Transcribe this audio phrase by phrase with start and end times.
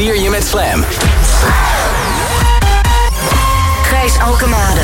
[0.00, 0.84] vier je met Slam.
[3.82, 4.80] Gijs Alkemade.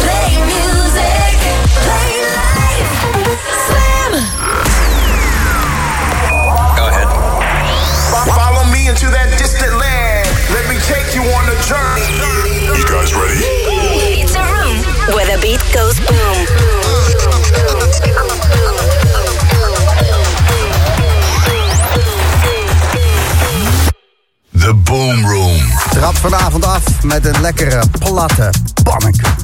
[0.00, 1.38] Play music,
[1.82, 2.92] play life,
[3.66, 4.12] Slam.
[6.76, 7.08] Go ahead.
[8.34, 10.28] Follow me into that distant land.
[10.50, 12.08] Let me take you on a journey.
[12.76, 13.40] You guys ready?
[14.22, 14.76] It's a room
[15.14, 16.83] where the beat goes boom.
[24.94, 25.60] Boom Room.
[25.90, 28.50] Trap vanavond af met een lekkere platte
[28.82, 29.36] pannenkoek.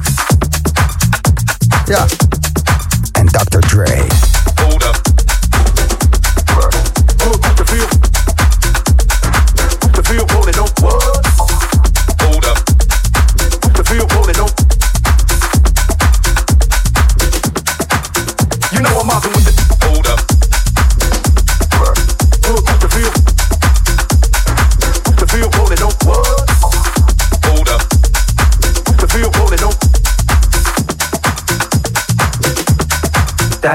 [1.85, 2.05] Ja.
[3.11, 3.59] En Dr.
[3.59, 4.05] Dre.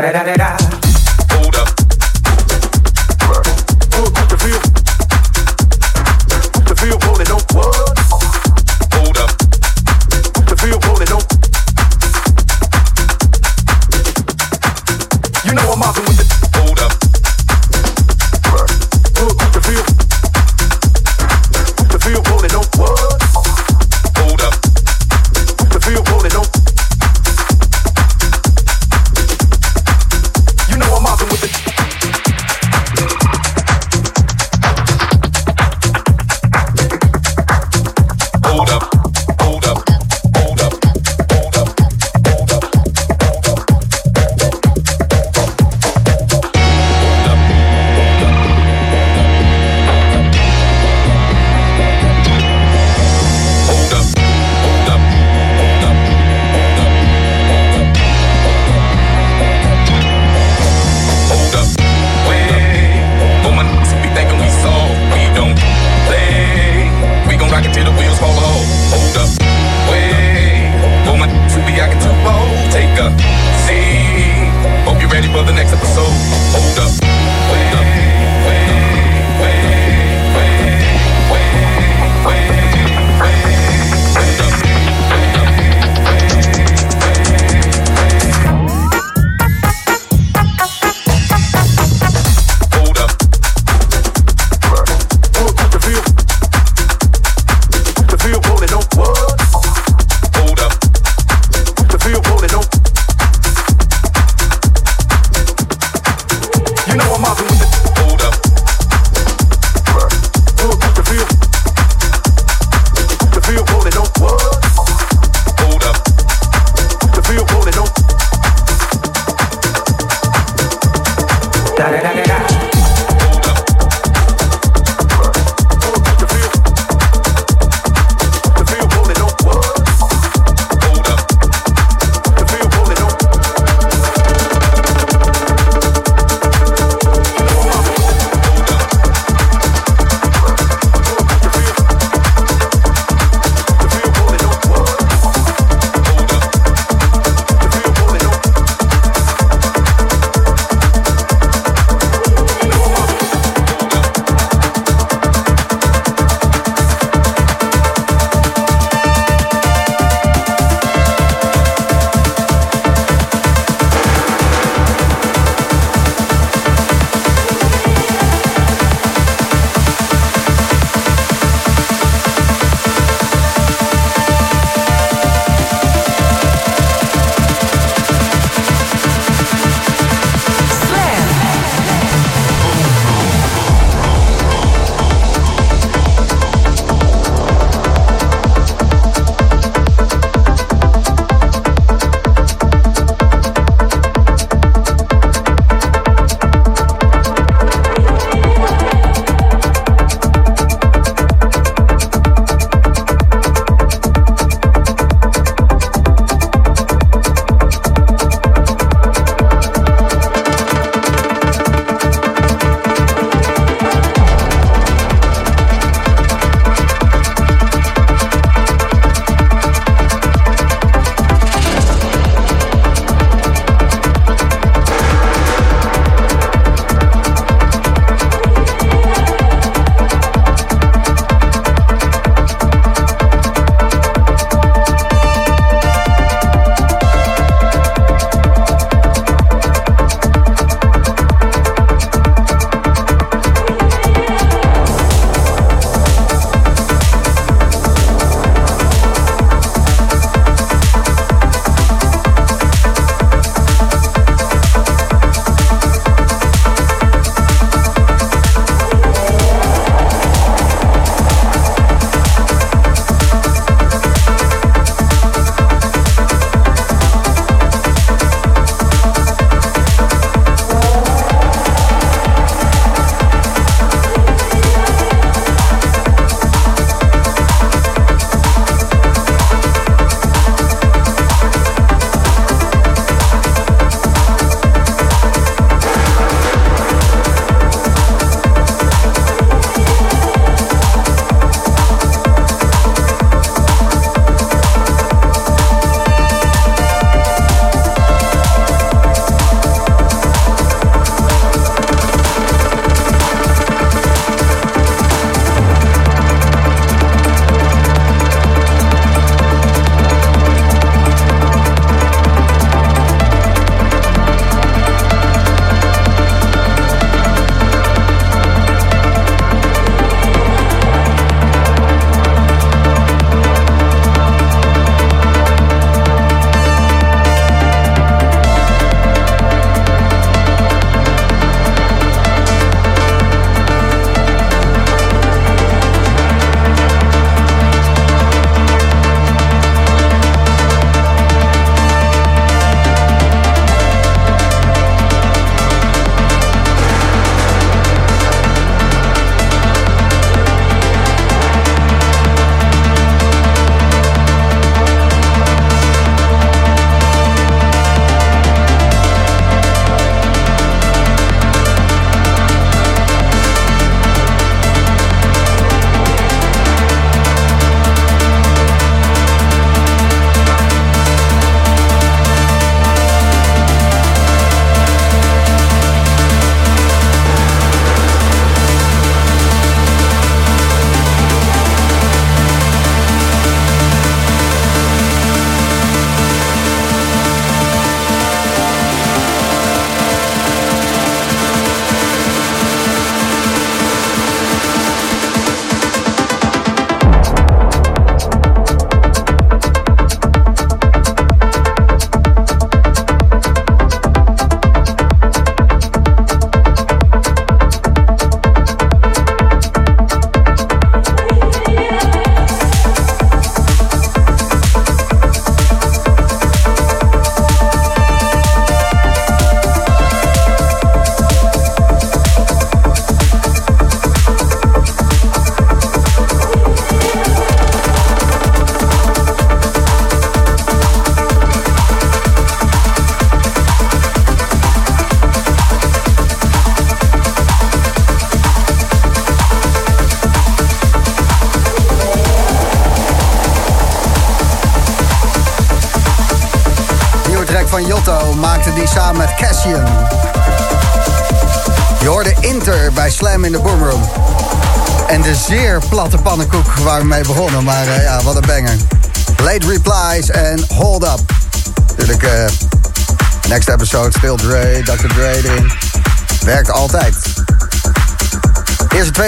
[0.01, 0.36] da da da da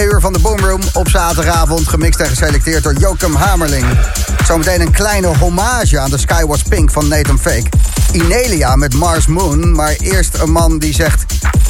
[0.02, 1.88] uur van de Boomroom op zaterdagavond.
[1.88, 3.86] Gemixt en geselecteerd door Jokum Hamerling.
[4.44, 7.66] Zometeen een kleine hommage aan de Skywatch Pink van Nathan Fake.
[8.12, 9.72] Inelia met Mars Moon.
[9.72, 11.24] Maar eerst een man die zegt...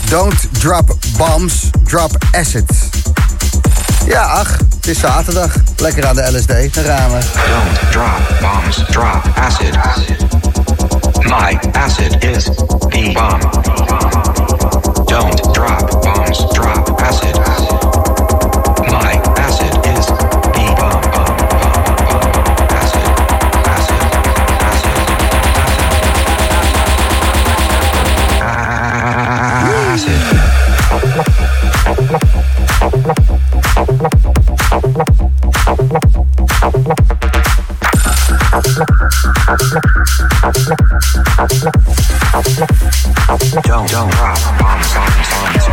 [0.09, 2.73] Don't drop bombs, drop acid.
[4.07, 5.55] Ja, ach, het is zaterdag.
[5.77, 6.79] Lekker aan de LSD.
[6.79, 7.19] Gaan we.
[7.49, 9.79] Don't drop bombs, drop acid.
[11.23, 13.41] My acid is the bomb.
[15.05, 17.48] Don't drop bombs, drop acid.
[43.91, 45.65] Don't, don't drop bombs, bombs, bombs.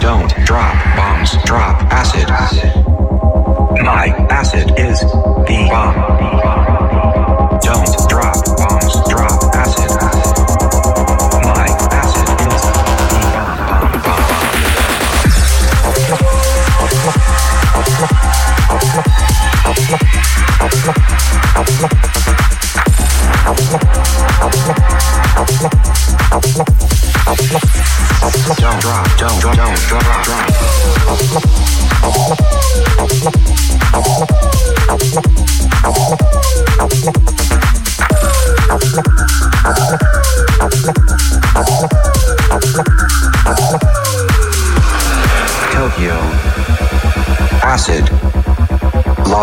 [0.00, 2.28] Don't drop bombs, drop acid.
[3.82, 4.78] My acid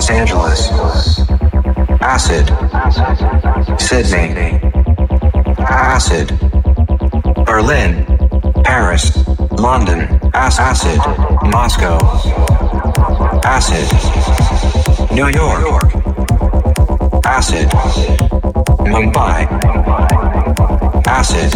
[0.08, 1.20] Los Angeles.
[2.00, 2.48] Acid.
[3.78, 4.58] Sydney.
[5.60, 6.30] Acid.
[7.46, 8.06] Berlin.
[8.64, 9.12] Paris.
[9.52, 10.08] London.
[10.34, 10.98] Acid.
[11.52, 11.98] Moscow.
[13.44, 13.88] Acid.
[15.12, 15.92] New York.
[17.26, 17.68] Acid.
[18.88, 19.46] Mumbai.
[21.06, 21.52] Acid.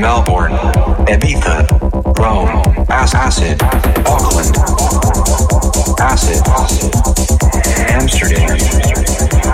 [0.00, 0.58] Melbourne.
[1.06, 1.68] Ibiza.
[2.18, 2.48] Rome.
[2.90, 3.62] Acid.
[4.06, 4.56] Auckland.
[6.00, 7.07] Acid.
[7.76, 8.56] Amsterdam.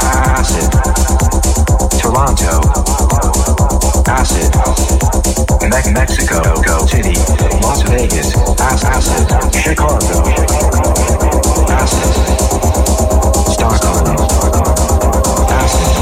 [0.01, 0.71] Acid.
[2.01, 2.61] Toronto.
[4.07, 4.55] Acid.
[5.63, 6.43] Me- Mexico
[6.87, 7.19] City.
[7.61, 8.35] Las Vegas.
[8.61, 9.27] Acid.
[9.53, 9.99] Chicago.
[11.69, 12.15] Acid.
[13.53, 14.17] Stockholm.
[15.49, 15.93] Acid.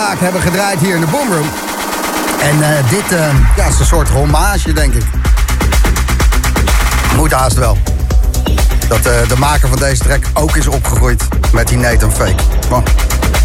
[0.01, 1.49] Vaak hebben gedraaid hier in de Boomroom.
[2.41, 5.05] En eh, dit uh, ja, is een soort hommage, denk ik.
[7.17, 7.79] Moet haast wel.
[8.89, 12.43] Dat uh, de maker van deze track ook is opgegroeid met die Nathan Fake.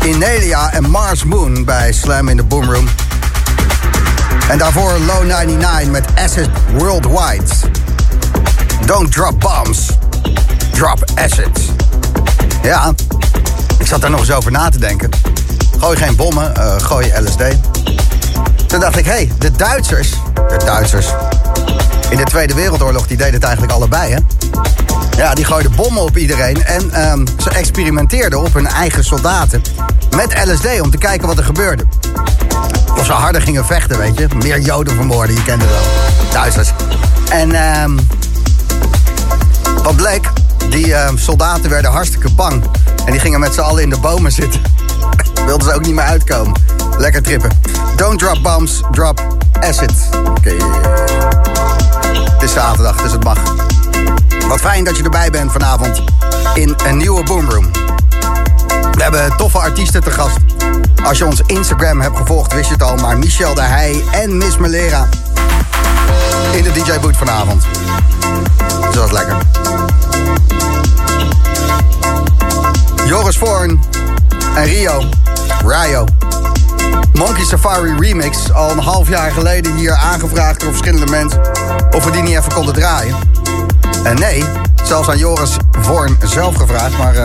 [0.06, 2.88] Inelia en Mars Moon bij Slam in de Boomroom.
[4.50, 7.54] En daarvoor Low 99 met Acid Worldwide.
[8.86, 9.88] Don't drop bombs,
[10.72, 11.60] drop acid.
[12.64, 12.94] Ja,
[13.80, 15.31] ik zat daar nog eens over na te denken.
[15.82, 17.42] Gooi geen bommen, uh, gooi LSD.
[18.68, 20.10] Toen dacht ik, hé, hey, de Duitsers...
[20.36, 21.08] De Duitsers...
[22.10, 24.20] In de Tweede Wereldoorlog, die deden het eigenlijk allebei, hè?
[25.18, 26.64] Ja, die gooiden bommen op iedereen.
[26.64, 29.62] En um, ze experimenteerden op hun eigen soldaten
[30.16, 31.84] met LSD om te kijken wat er gebeurde.
[32.98, 34.28] Of ze harder gingen vechten, weet je.
[34.36, 35.84] Meer Joden vermoorden, je kent het wel.
[36.32, 36.72] Duitsers.
[37.30, 38.00] En um,
[39.84, 40.30] wat bleek?
[40.70, 42.64] Die uh, soldaten werden hartstikke bang.
[43.06, 44.71] En die gingen met z'n allen in de bomen zitten.
[45.52, 46.54] Wilden ze ook niet meer uitkomen.
[46.98, 47.50] Lekker trippen.
[47.96, 49.92] Don't drop bombs, drop acid.
[50.14, 50.30] Oké.
[50.30, 50.58] Okay.
[52.32, 53.38] Het is zaterdag, dus het mag.
[54.48, 56.04] Wat fijn dat je erbij bent vanavond
[56.54, 57.72] in een nieuwe Boomroom.
[58.92, 60.38] We hebben toffe artiesten te gast.
[61.04, 62.96] Als je ons Instagram hebt gevolgd, wist je het al.
[62.96, 65.08] Maar Michel de Heij en Miss Melera
[66.52, 67.64] in de DJ Boot vanavond.
[68.86, 69.38] Dus dat is lekker.
[73.06, 73.80] Joris Voorn
[74.56, 75.04] en Rio,
[75.66, 76.06] Rio.
[77.14, 81.42] Monkey Safari Remix, al een half jaar geleden hier aangevraagd door verschillende mensen
[81.92, 83.16] of we die niet even konden draaien.
[84.04, 84.44] En nee,
[84.84, 87.24] zelfs aan Joris Voorn zelf gevraagd, maar uh,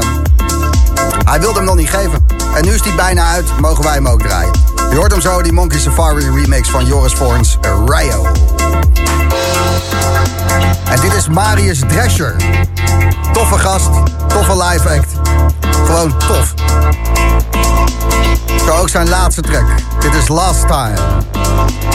[1.24, 2.26] hij wilde hem nog niet geven.
[2.54, 4.52] En nu is hij bijna uit, mogen wij hem ook draaien.
[4.90, 8.26] Je hoort hem zo, die Monkey Safari remix van Joris Voorns Rio.
[10.88, 12.36] En dit is Marius Drescher.
[13.32, 13.90] Toffe gast,
[14.28, 15.12] toffe live act.
[15.86, 16.54] Gewoon tof.
[18.66, 19.66] Zo ook zijn laatste track.
[20.00, 20.94] Dit is Last Time.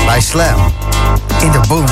[0.05, 0.73] Bij Slam.
[1.41, 1.85] In de Boom.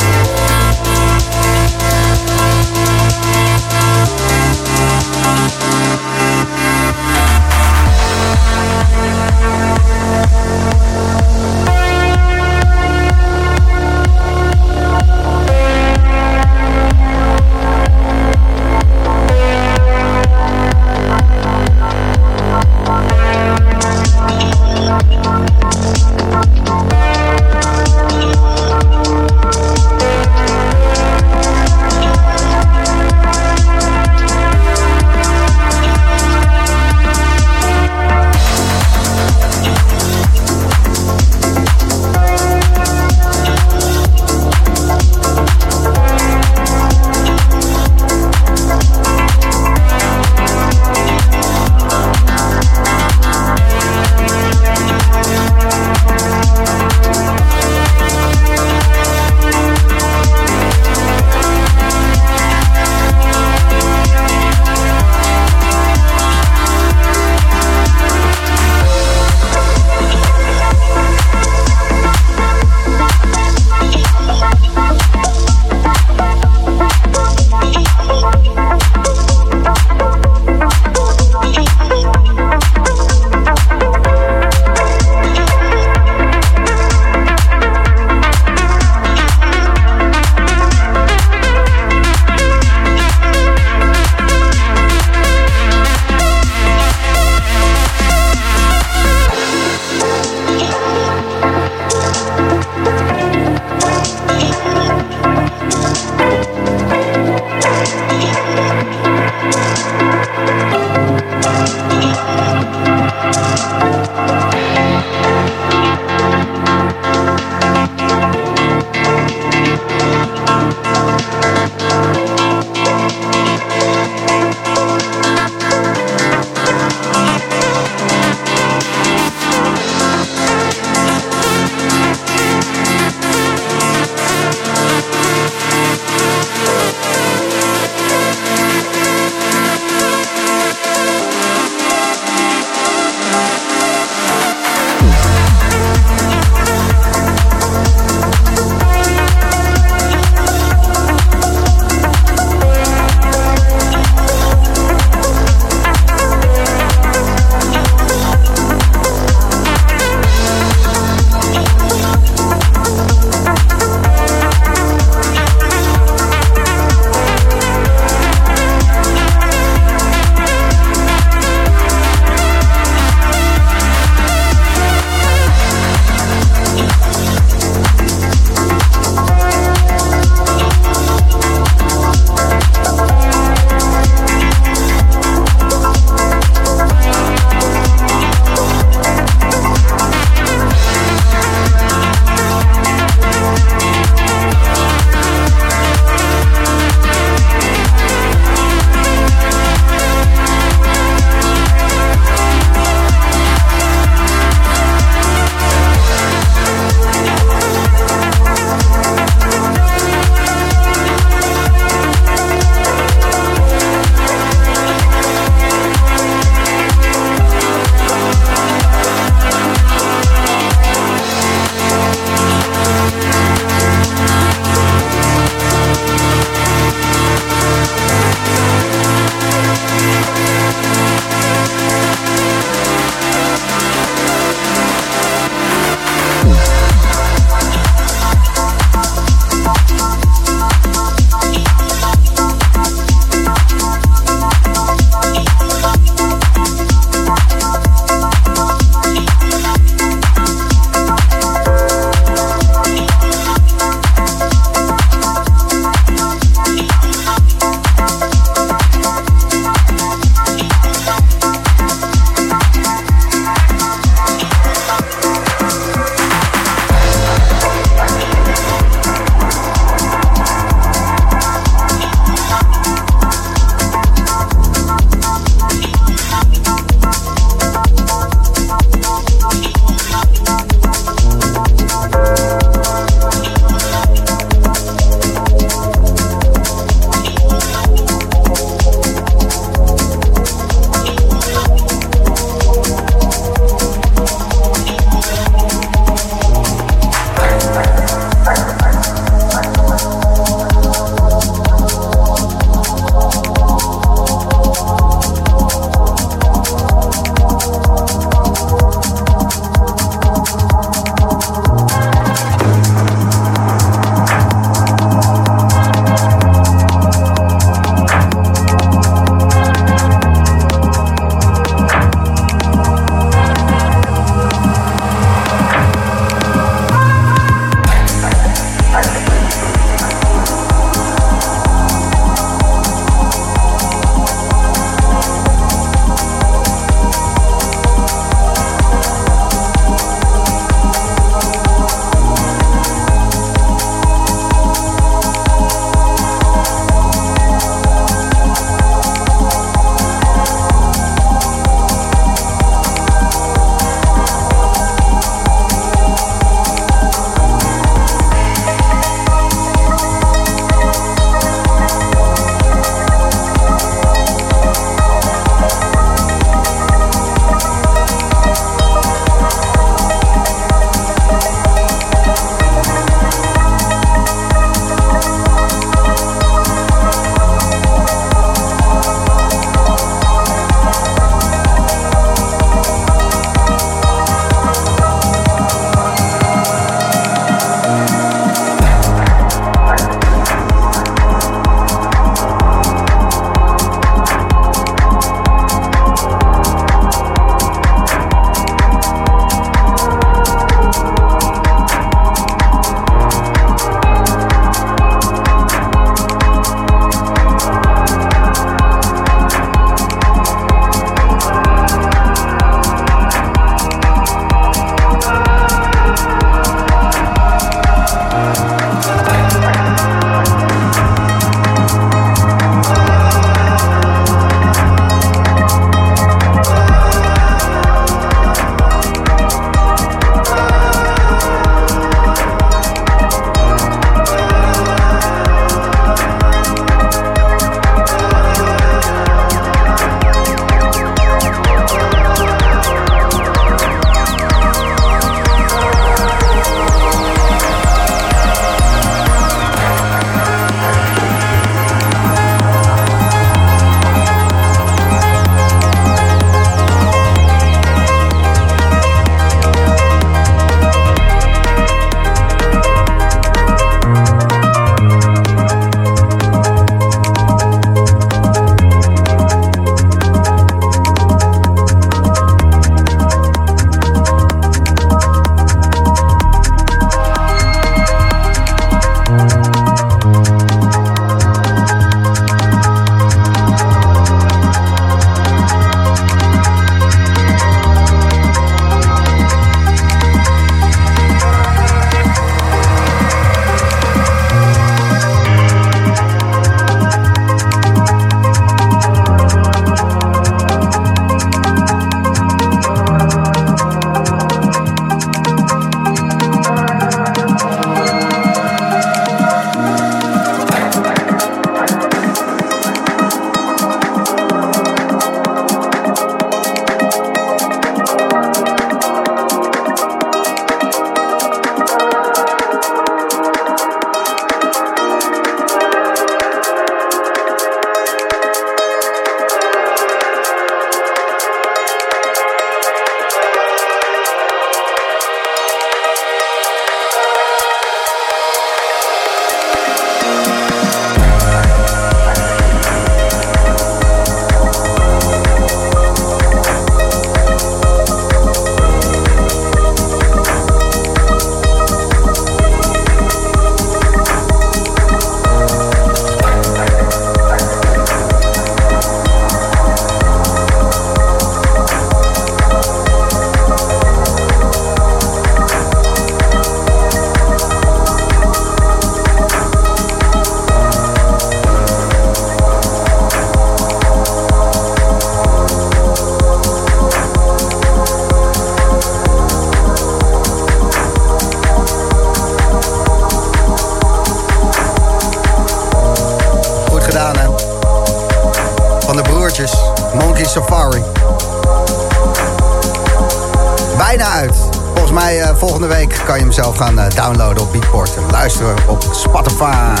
[599.56, 600.00] 5.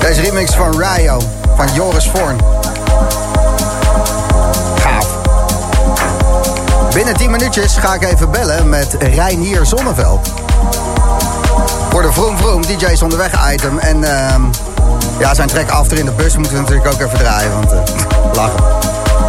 [0.00, 1.20] Deze remix van Rayo,
[1.56, 2.40] van Joris Vorn.
[4.76, 5.06] Gaaf.
[6.94, 10.28] Binnen 10 minuutjes ga ik even bellen met Reinier Zonneveld.
[11.90, 13.78] Voor de Vroom Vroom DJ's onderweg item.
[13.78, 14.34] En uh,
[15.18, 17.78] ja, zijn trek after in de bus moeten we natuurlijk ook even draaien, want eh,
[18.34, 18.64] lachen.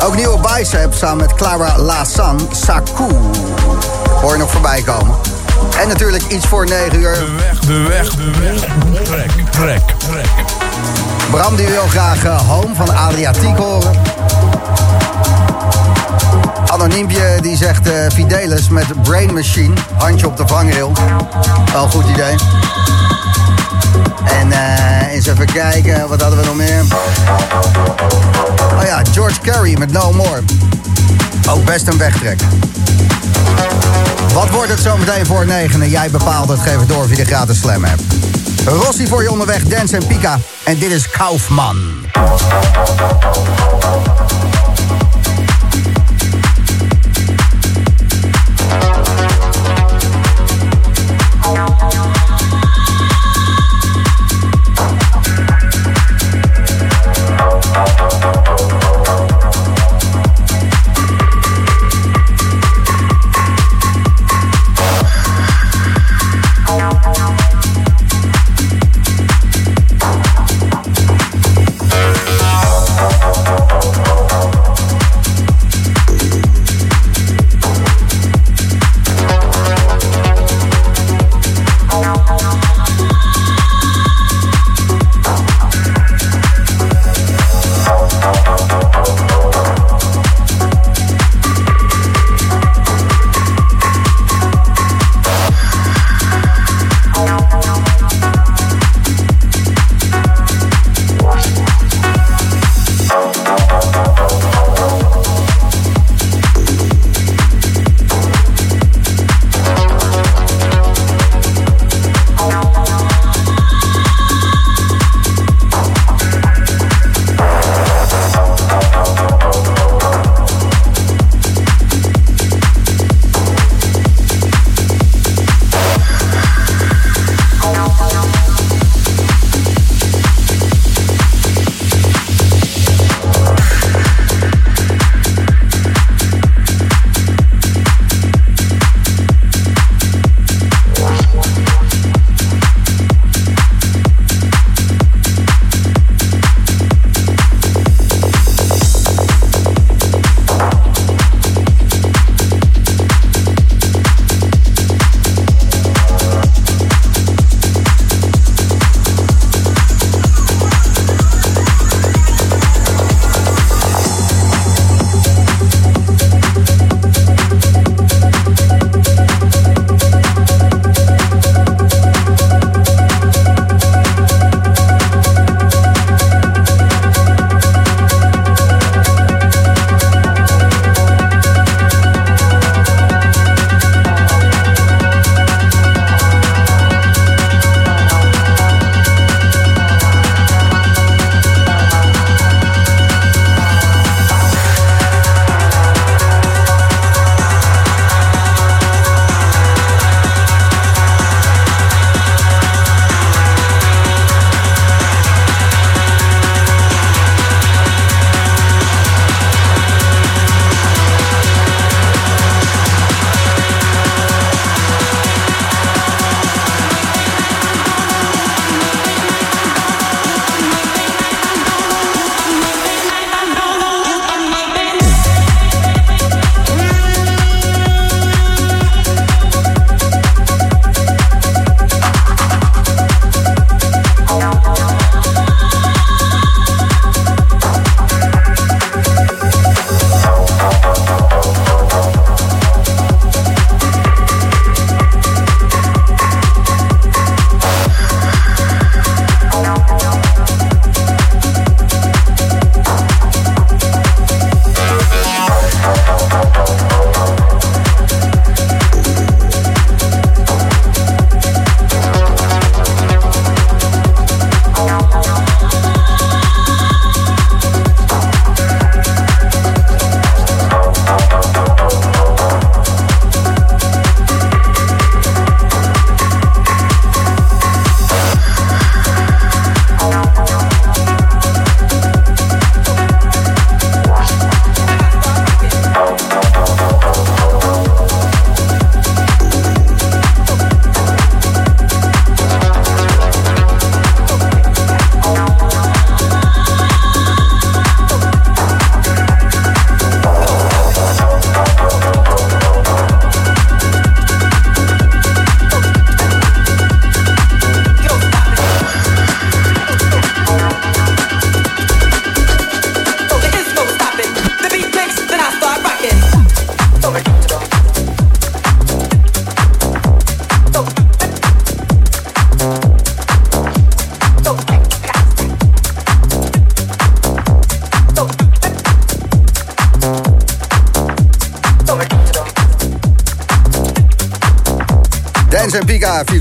[0.04, 3.08] Ook nieuwe bicep samen met Clara Lasan Saku.
[4.21, 5.33] Hoor je nog voorbij komen.
[5.80, 7.13] En natuurlijk iets voor 9 uur.
[7.13, 9.04] De weg, de weg, de weg.
[9.04, 10.28] Trek, trek, trek.
[11.32, 13.91] Bram die wil graag uh, Home van Adriatiek horen.
[16.67, 19.73] Anoniempje die zegt uh, Fidelis met Brain Machine.
[19.97, 20.91] Handje op de vangrail.
[21.73, 22.36] Wel een goed idee.
[24.39, 26.84] En uh, eens even kijken, wat hadden we nog meer?
[28.80, 30.41] Oh ja, George Carey met No More.
[31.49, 32.39] Ook best een wegtrek.
[34.34, 35.82] Wat wordt het zo meteen voor negen?
[35.82, 38.00] En jij bepaalt het, geef het door via de gratis slam app.
[38.65, 40.39] Rossi voor je onderweg, Dance en Pika.
[40.63, 41.78] En dit is Kaufman.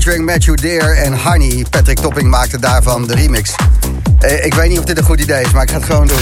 [0.03, 1.65] Featuring Matthew Deer en Honey.
[1.69, 3.55] Patrick Topping maakte daarvan de remix.
[4.19, 6.07] Eh, ik weet niet of dit een goed idee is, maar ik ga het gewoon
[6.07, 6.17] doen.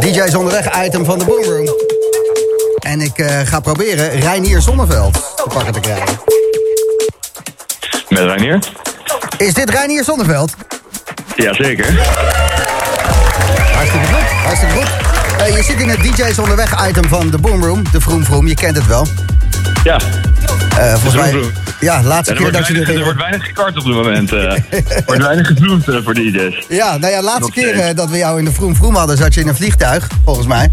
[0.00, 1.68] DJ's onderweg item van de Boomroom.
[2.78, 6.20] En ik eh, ga proberen Reinier Zonneveld te pakken te krijgen.
[8.08, 8.58] Met Reinier?
[9.36, 10.54] Is dit Reinier Zonneveld?
[11.36, 12.00] Jazeker.
[13.72, 14.95] Hartstikke goed, hartstikke goed.
[15.46, 18.54] Eh, je zit in het DJ's onderweg item van de Boomroom, de Vroom Vroom, je
[18.54, 19.06] kent het wel.
[19.84, 19.96] Ja.
[20.78, 21.50] Eh, volgens Vroom mij, Vroom.
[21.80, 22.98] ja, laatste er, keer dat je weinig, erin...
[22.98, 24.32] er wordt weinig gekart op dit moment.
[24.32, 24.42] eh.
[24.96, 26.64] er wordt weinig gevloemd voor DJ's.
[26.68, 29.40] Ja, nou ja, laatste keer dat we jou in de Vroom Vroom hadden, zat je
[29.40, 30.70] in een vliegtuig, volgens mij.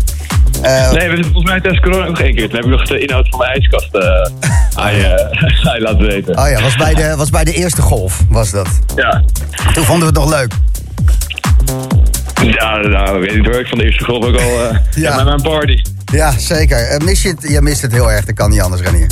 [0.62, 2.46] Eh, Nee, we hebben volgens mij tijdens corona nog één keer.
[2.50, 4.02] Toen heb ik nog de inhoud van mijn ijskast eh,
[4.84, 5.30] aan, je,
[5.70, 6.38] aan je laten weten.
[6.40, 8.68] Oh ja, was bij, de, was bij de eerste golf, was dat.
[8.96, 9.24] Ja.
[9.74, 10.54] Toen vonden we het nog leuk.
[12.52, 13.60] Ja, nou, weet niet hoor.
[13.60, 15.16] Ik vond de eerste golf ook al eh Ja.
[15.16, 15.82] bij mijn party.
[16.14, 16.78] Ja, zeker.
[16.78, 19.08] Eh, mis je, het, je mist het heel erg, dat kan niet anders, Renier.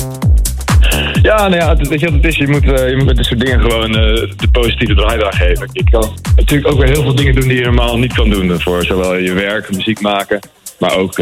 [1.22, 2.36] Ja, nou ja, het, weet je wat het is?
[2.36, 5.68] Je moet, eh, je moet met dit soort dingen gewoon de positieve draaidrag geven.
[5.72, 8.60] Je kan natuurlijk ook weer heel veel dingen doen die je normaal niet kan doen.
[8.60, 10.38] Voor zowel je werk, muziek maken,
[10.78, 11.18] maar ook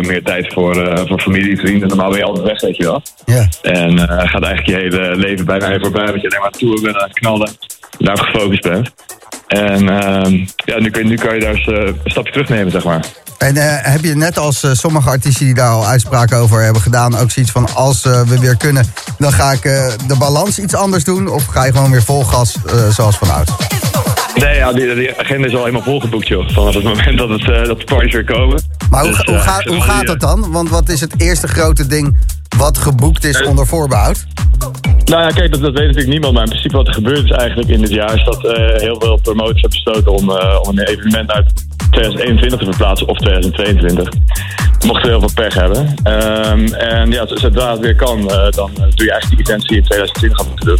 [0.00, 1.88] meer tijd voor, voor familie, vrienden.
[1.88, 3.02] Normaal ben je altijd weg, weet je wel.
[3.24, 3.48] Ja.
[3.62, 6.96] En gaat eigenlijk je hele leven bijna even voorbij, want je alleen maar toeren bent,
[6.96, 7.48] aan het knallen.
[7.98, 8.90] En daarop gefocust bent.
[9.46, 12.72] En ehm, ja, nu, kun je, nu kan je daar eens eh, een stapje terugnemen,
[12.72, 13.04] zeg maar.
[13.38, 16.82] En eh, heb je net als eh, sommige artiesten die daar al uitspraken over hebben
[16.82, 17.16] gedaan...
[17.16, 18.86] ook zoiets van als we weer kunnen,
[19.18, 19.62] dan ga ik
[20.06, 21.28] de balans iets anders doen...
[21.28, 22.56] of ga je gewoon weer vol gas
[22.90, 23.50] zoals vanuit?
[24.34, 26.48] Nee, ja, die, die agenda is al helemaal volgeboekt, joh.
[26.48, 28.62] Vanaf het moment dat, het, dat de parties weer komen.
[28.90, 30.52] Maar hoe, Dus, hoe, gaat, hoe dat dan?
[30.52, 32.18] Want wat is het eerste grote ding
[32.56, 34.24] wat geboekt is onder voorbehoud?
[35.04, 36.32] Nou ja, kijk, dat, weet natuurlijk niemand.
[36.32, 38.14] Maar in principe wat er gebeurd is eigenlijk in dit jaar...
[38.14, 41.52] is dat eh, heel veel promoters hebben besloten om, eh, om een evenement uit
[41.90, 44.08] 2021 te verplaatsen of 2022.
[44.86, 45.94] Mochten we heel veel pech hebben.
[46.02, 49.82] Ehm, en ja, zodra het weer kan, eh, dan doe je eigenlijk die je in
[49.82, 50.78] 2020 had moeten doen.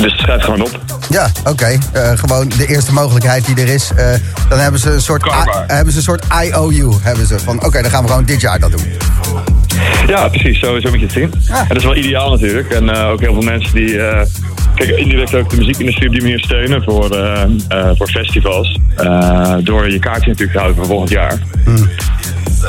[0.00, 0.80] Dus schrijf gewoon op.
[1.08, 1.78] Ja, oké.
[1.92, 3.90] Eh, gewoon de eerste mogelijkheid die er is.
[3.96, 4.12] Eh,
[4.48, 5.24] dan hebben ze een soort,
[5.66, 6.92] hebben ze een soort IOU.
[7.02, 8.84] Hebben ze van, oké, dan gaan we gewoon dit jaar dat doen.
[10.06, 10.58] Ja, precies.
[10.58, 11.32] Zo, zo moet je het zien.
[11.40, 11.60] Ja.
[11.60, 12.70] En dat is wel ideaal natuurlijk.
[12.70, 13.96] En eh, ook heel veel mensen die...
[14.74, 17.08] kijk, indirect ook de muziekindustrie op die manier steunen voor,
[17.96, 18.78] voor festivals.
[19.62, 21.38] Door je kaartje natuurlijk te houden voor volgend jaar.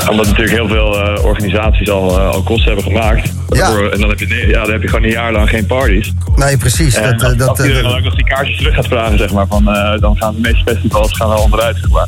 [0.09, 3.31] Omdat natuurlijk heel veel eh, organisaties al, eh, al kosten hebben gemaakt.
[3.49, 3.71] Ja.
[3.71, 6.13] Voor- en dan heb, je, ja, dan heb je gewoon een jaar lang geen parties.
[6.35, 6.95] Nee, precies.
[6.95, 9.31] En Dat, als, dat, eh, iedereen dan ook nog die kaartjes terug gaat vragen, zeg
[9.31, 9.63] maar, van,
[9.99, 12.07] dan gaan de meeste festivals gaan wel onderuit, zeg maar.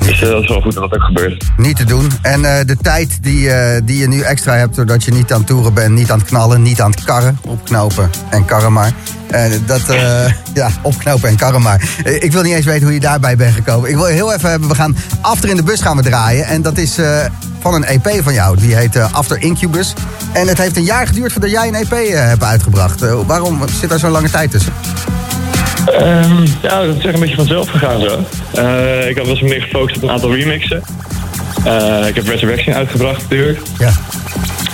[0.00, 1.44] Eh, dat is wel goed dat dat ook gebeurt.
[1.56, 2.10] niet te doen.
[2.22, 5.38] En eh, de tijd die, eh, die je nu extra hebt, doordat je niet aan
[5.38, 8.92] het toeren bent, niet aan het knallen, niet aan het karren, opknopen en karren maar.
[9.30, 10.24] Eh, dat, eh,
[10.54, 11.82] ja, opknopen en karren maar.
[12.04, 13.90] Eh, ik wil niet eens weten hoe je daarbij bent gekomen.
[13.90, 16.46] Ik wil heel even hebben, we gaan After in de Bus gaan we draaien.
[16.46, 17.24] En dat is eh,
[17.60, 18.56] van een EP van jou.
[18.56, 19.92] Die heet eh, After Incubus.
[20.32, 23.02] En het heeft een jaar geduurd voordat jij een EP eh, hebt uitgebracht.
[23.02, 24.72] Eh, waarom zit daar zo'n lange tijd tussen?
[25.86, 28.24] Ehm, ja, dat is echt een beetje vanzelf gegaan zo.
[28.54, 30.82] Eh, ik had was meer gefocust op een aantal remixen.
[31.64, 33.58] Eh, ik heb Resurrection uitgebracht natuurlijk.
[33.78, 33.92] Ja.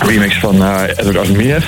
[0.05, 1.65] Remix van eh, Edward Asmiev.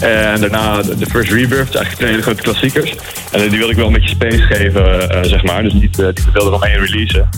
[0.00, 2.94] En daarna de First Rebirth, dus eigenlijk twee hele grote klassiekers.
[3.32, 5.62] En die wilde ik wel een beetje space geven, zeg maar.
[5.62, 7.28] Dus niet, uh, niet te veel eromheen releasen.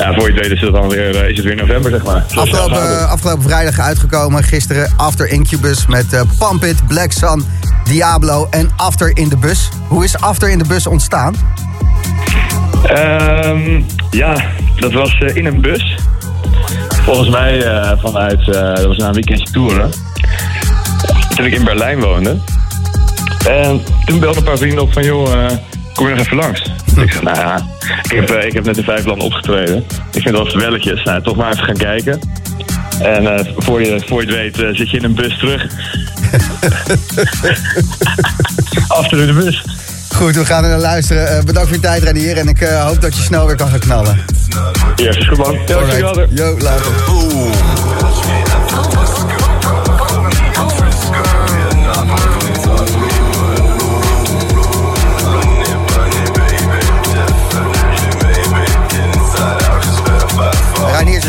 [0.00, 2.24] Ja, voor je weet is het dan weer, eh, is het weer november, zeg maar.
[2.34, 3.08] Afgelopen, het.
[3.08, 4.44] afgelopen vrijdag uitgekomen.
[4.44, 7.44] Gisteren After Incubus met eh Pump It, Black Sun,
[7.84, 9.68] Diablo en After in de Bus.
[9.88, 11.34] Hoe is After in de Bus ontstaan?
[12.86, 14.44] Ehm, ja,
[14.76, 15.98] dat was eh, in een bus.
[17.04, 19.90] Volgens mij eh, vanuit, eh, dat was na een weekendje toeren.
[21.34, 22.36] Toen ik in Berlijn woonde.
[23.48, 25.56] En toen belden een paar vrienden op van, joh, eh,
[25.94, 26.60] kom je nog even langs?
[26.96, 27.66] Ik zei, nou ja,
[28.02, 29.84] ik heb, eh, ik heb net in vijf landen opgetreden.
[30.12, 31.02] Ik vind dat wel welletjes.
[31.02, 32.20] Nou, toch maar even gaan kijken.
[33.00, 35.66] En eh, voor, je, voor je het weet eh, zit je in een bus terug.
[38.88, 39.62] Achter in de bus.
[40.14, 41.28] Goed, we gaan er naar luisteren.
[41.28, 42.36] Eh, bedankt voor je tijd, Renier.
[42.36, 44.18] En ik eh, hoop dat je snel weer kan gaan knallen.
[44.96, 45.52] Yes, is goed man.
[45.52, 46.26] Ja, dankjewel.
[46.30, 46.92] Yo, later.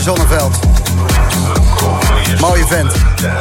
[0.01, 0.59] Zonneveld.
[2.39, 2.91] Mooie vent.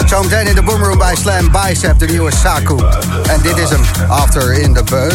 [0.06, 2.76] Zometeen in de boomroom bij Slam Bicep, de nieuwe Saku.
[3.28, 5.14] En dit is hem, After in the Bus.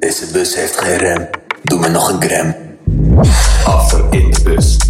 [0.00, 1.28] Deze bus heeft geen rem,
[1.74, 2.54] doe me nog een gram.
[3.64, 4.83] After in de bus.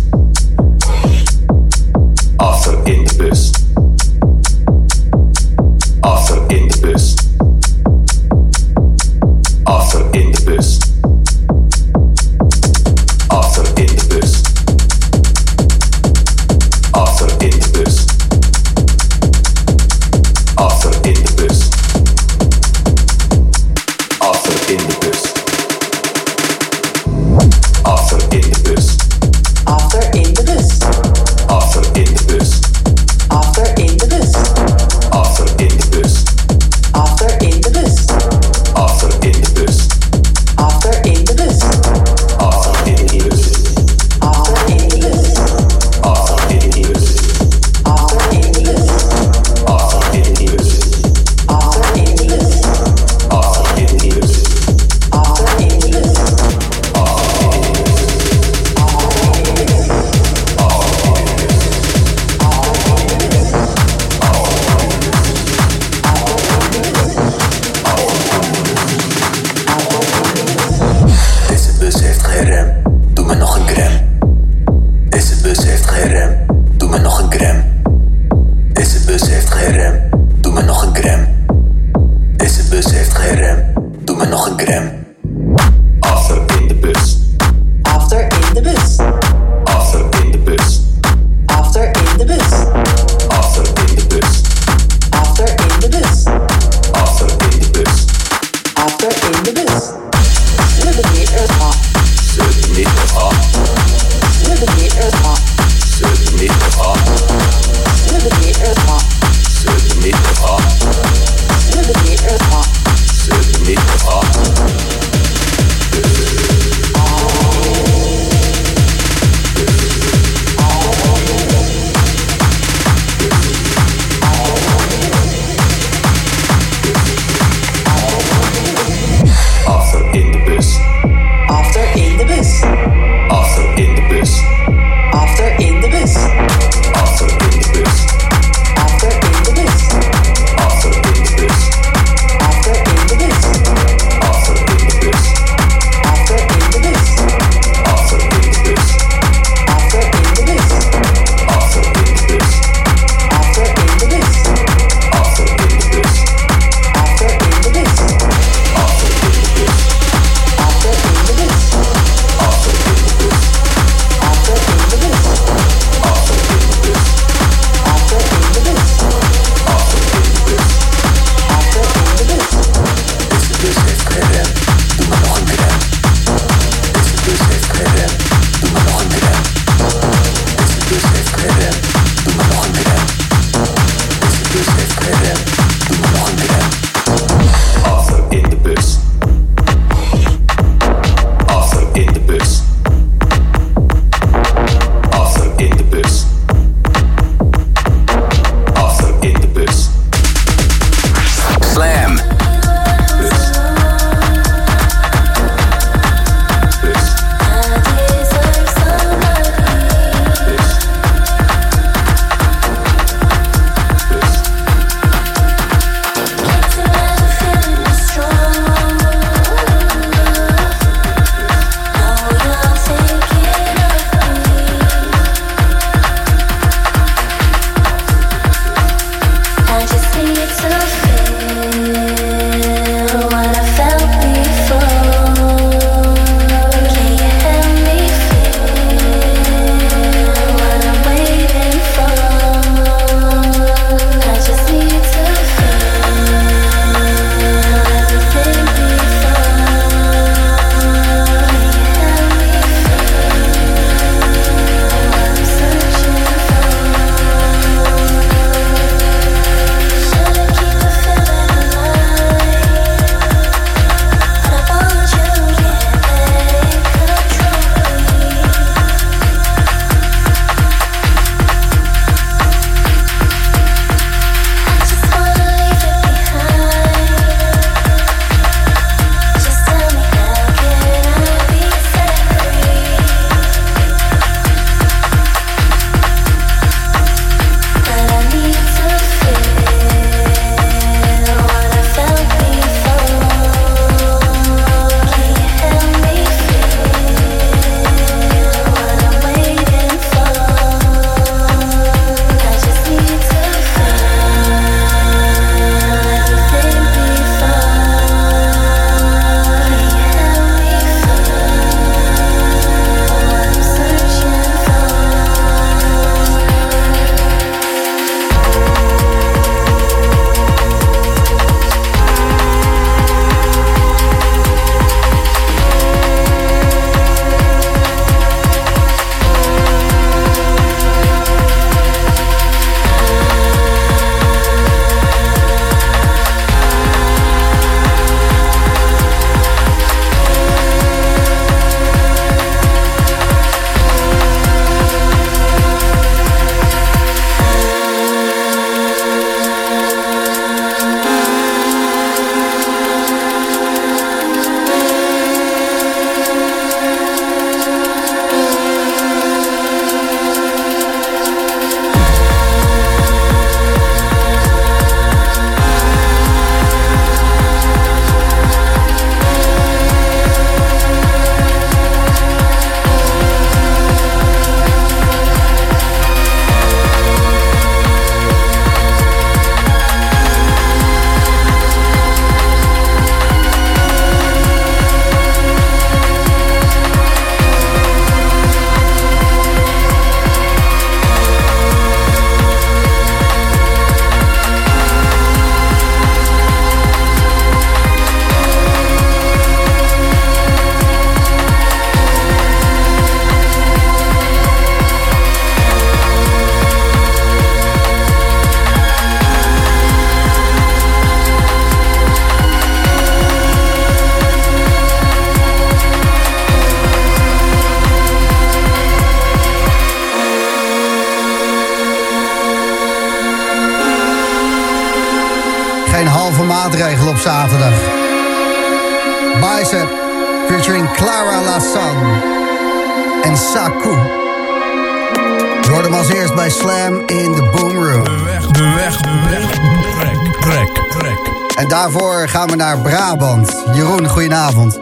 [442.85, 443.65] Brabant.
[443.75, 444.81] Jeroen, goedenavond.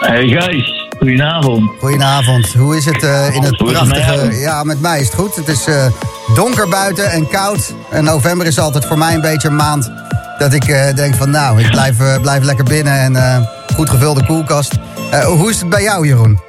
[0.00, 1.70] Hey Gijs, goedenavond.
[1.80, 2.52] Goedenavond.
[2.52, 4.38] Hoe is het eh, in het prachtige...
[4.40, 5.34] Ja, met mij is het goed.
[5.36, 5.86] Het is eh,
[6.34, 7.74] donker buiten en koud.
[7.90, 9.90] En november is altijd voor mij een beetje een maand...
[10.38, 14.78] dat ik eh, denk van nou, ik blijf, blijf lekker binnen en goed gevulde koelkast.
[15.24, 16.40] Hoe is het bij jou, Jeroen?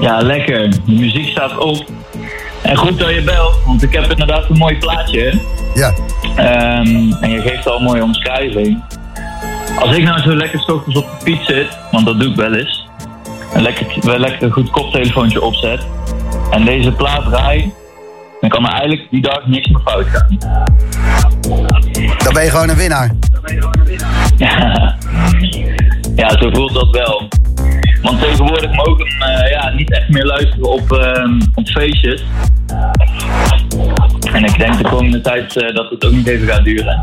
[0.00, 0.70] Ja, lekker.
[0.70, 1.86] De muziek staat op.
[2.62, 5.20] En goed dat je belt, want ik heb inderdaad een mooi plaatje.
[5.20, 5.38] hè.
[5.74, 5.94] Ja.
[6.38, 8.82] Ehm, en je geeft al een mooie omschrijving.
[9.78, 12.36] Als ik nou zo lekker 's ochtends op de fiets zit, want dat doe ik
[12.36, 12.86] wel eens.
[13.52, 15.86] En lekker, wel lekker een goed koptelefoontje opzet.
[16.50, 17.72] En deze plaat draai,
[18.40, 20.38] dan kan er eigenlijk die dag niks meer fout gaan.
[22.18, 23.10] Dan ben je gewoon een winnaar.
[26.16, 27.28] Ja, zo voelt dat wel.
[28.02, 32.24] Want tegenwoordig mogen we eh, ja, niet echt meer luisteren op, ehm, op feestjes.
[34.38, 37.00] En ik denk de komende tijd eh, dat het ook niet even gaat duren.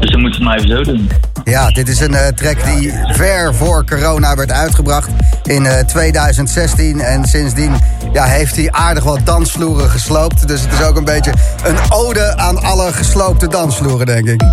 [0.00, 1.10] Dus dan moeten we het maar even zo doen.
[1.44, 5.10] Ja, dit is een eh, track die ver voor corona werd uitgebracht
[5.42, 7.00] in eh, 2016.
[7.00, 7.72] En sindsdien
[8.12, 10.48] ja, heeft hij aardig wat dansvloeren gesloopt.
[10.48, 11.32] Dus het is ook een beetje
[11.64, 14.42] een ode aan alle gesloopte dansvloeren, denk ik.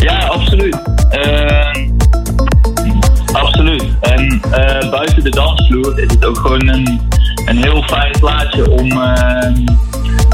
[0.00, 0.76] Ja, absoluut.
[1.10, 1.88] Ehm,
[3.32, 3.84] absoluut.
[4.00, 7.00] En eh, buiten de dansvloer is het ook gewoon een,
[7.50, 9.54] een heel fijn plaatje om ehm,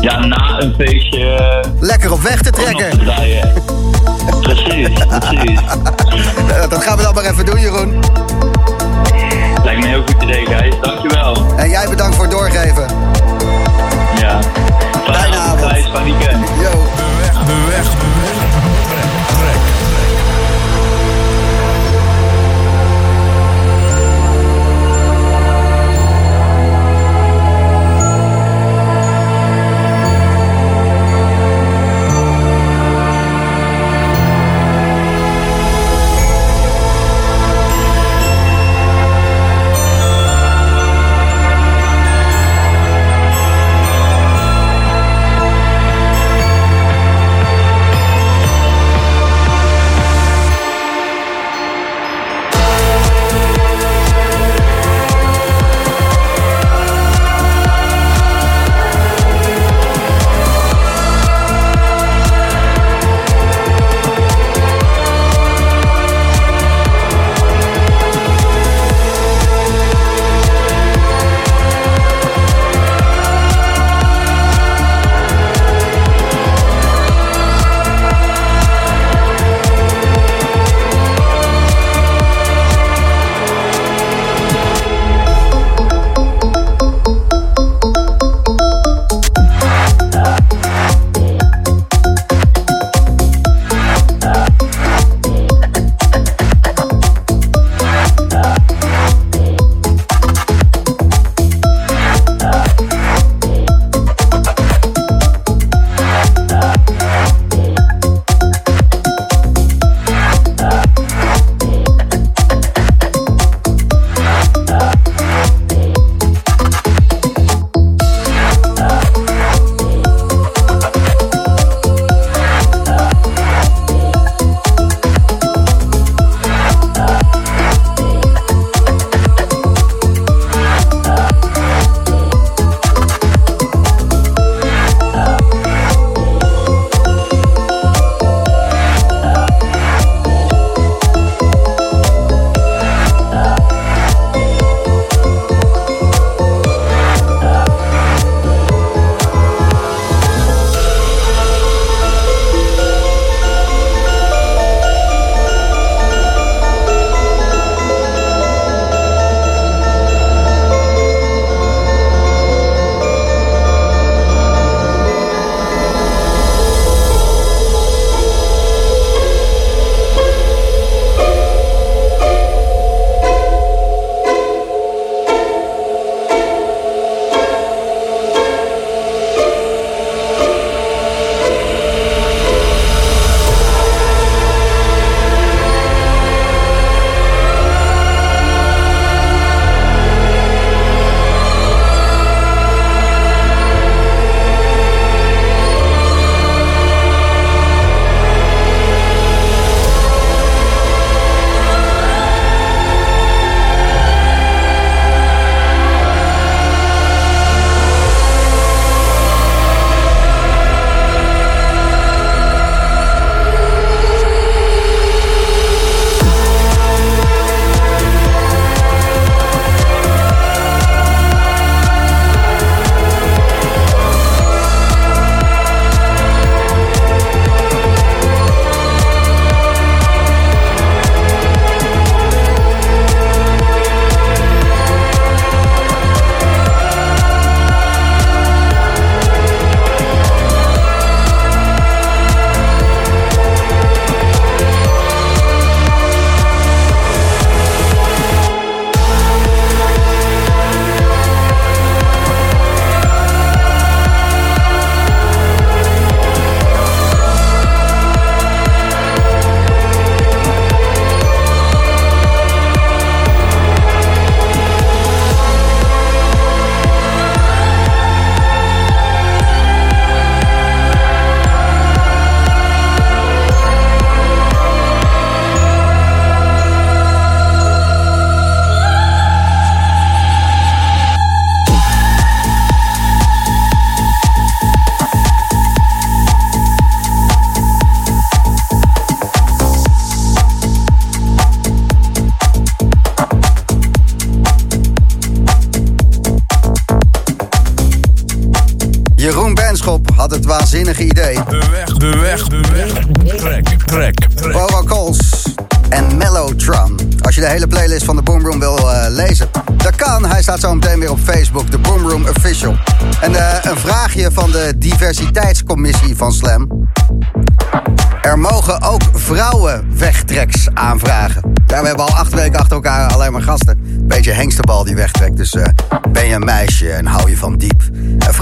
[0.01, 2.99] ja, na een feestje Lekker op weg te trekken.
[2.99, 3.43] te.
[4.41, 5.61] Precies, precies.
[6.49, 7.86] Eh, dat gaan we dan maar even doen, Jeroen.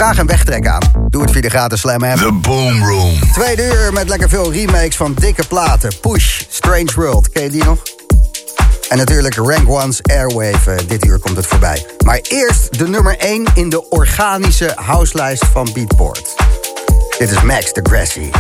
[0.05, 1.07] Vraag een wegtrek aan.
[1.09, 2.17] Doe het via de gratis Slam app.
[2.19, 3.19] The Boom Room.
[3.33, 5.93] Tweede uur met lekker veel remakes van dikke platen.
[6.01, 7.31] Push, Strange World.
[7.31, 7.83] Ken je die nog?
[8.89, 10.71] En natuurlijk Rank One's Airwave.
[10.71, 11.87] eh, dit uur komt het voorbij.
[12.05, 16.35] Maar eerst de nummer 1 in de organische houselijst van Beatport.
[17.19, 18.31] Dit is Max de Grassy.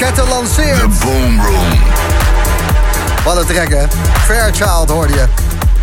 [0.00, 0.78] Raketten lanceert.
[0.78, 1.78] The Boom Room.
[3.24, 3.84] Wat een trek, hè?
[4.24, 5.24] Fairchild hoorde je.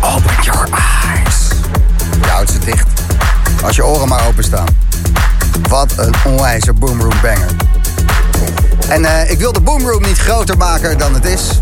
[0.00, 1.48] Open your eyes.
[2.22, 2.86] Je houdt ze dicht.
[3.64, 4.66] Als je oren maar openstaan.
[5.68, 7.50] Wat een onwijze boomroom banger.
[8.88, 11.60] En eh, ik wil de boomroom niet groter maken dan het is.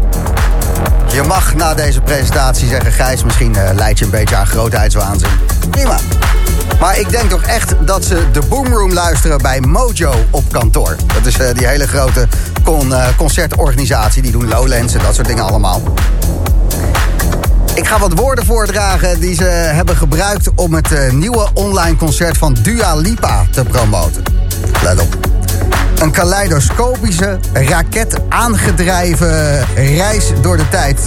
[1.13, 2.93] Je mag na deze presentatie zeggen...
[2.93, 5.31] Gijs, misschien eh, leid je een beetje aan grootheidswaanzin.
[5.71, 5.99] Prima.
[6.81, 10.97] Maar ik denk toch echt dat ze de Boomroom luisteren bij Mojo op kantoor.
[11.15, 12.29] Dat is eh, die hele grote
[12.67, 14.23] eh, concertorganisatie.
[14.23, 15.83] Die doen Lowlands en dat soort dingen allemaal.
[17.75, 20.51] Ik ga wat woorden voordragen die ze hebben gebruikt...
[20.55, 24.23] om het eh, nieuwe online concert van Dua Lipa te promoten.
[24.83, 25.17] Let op.
[25.99, 31.01] Een kaleidoscopische, raket aangedreven reis door de tijd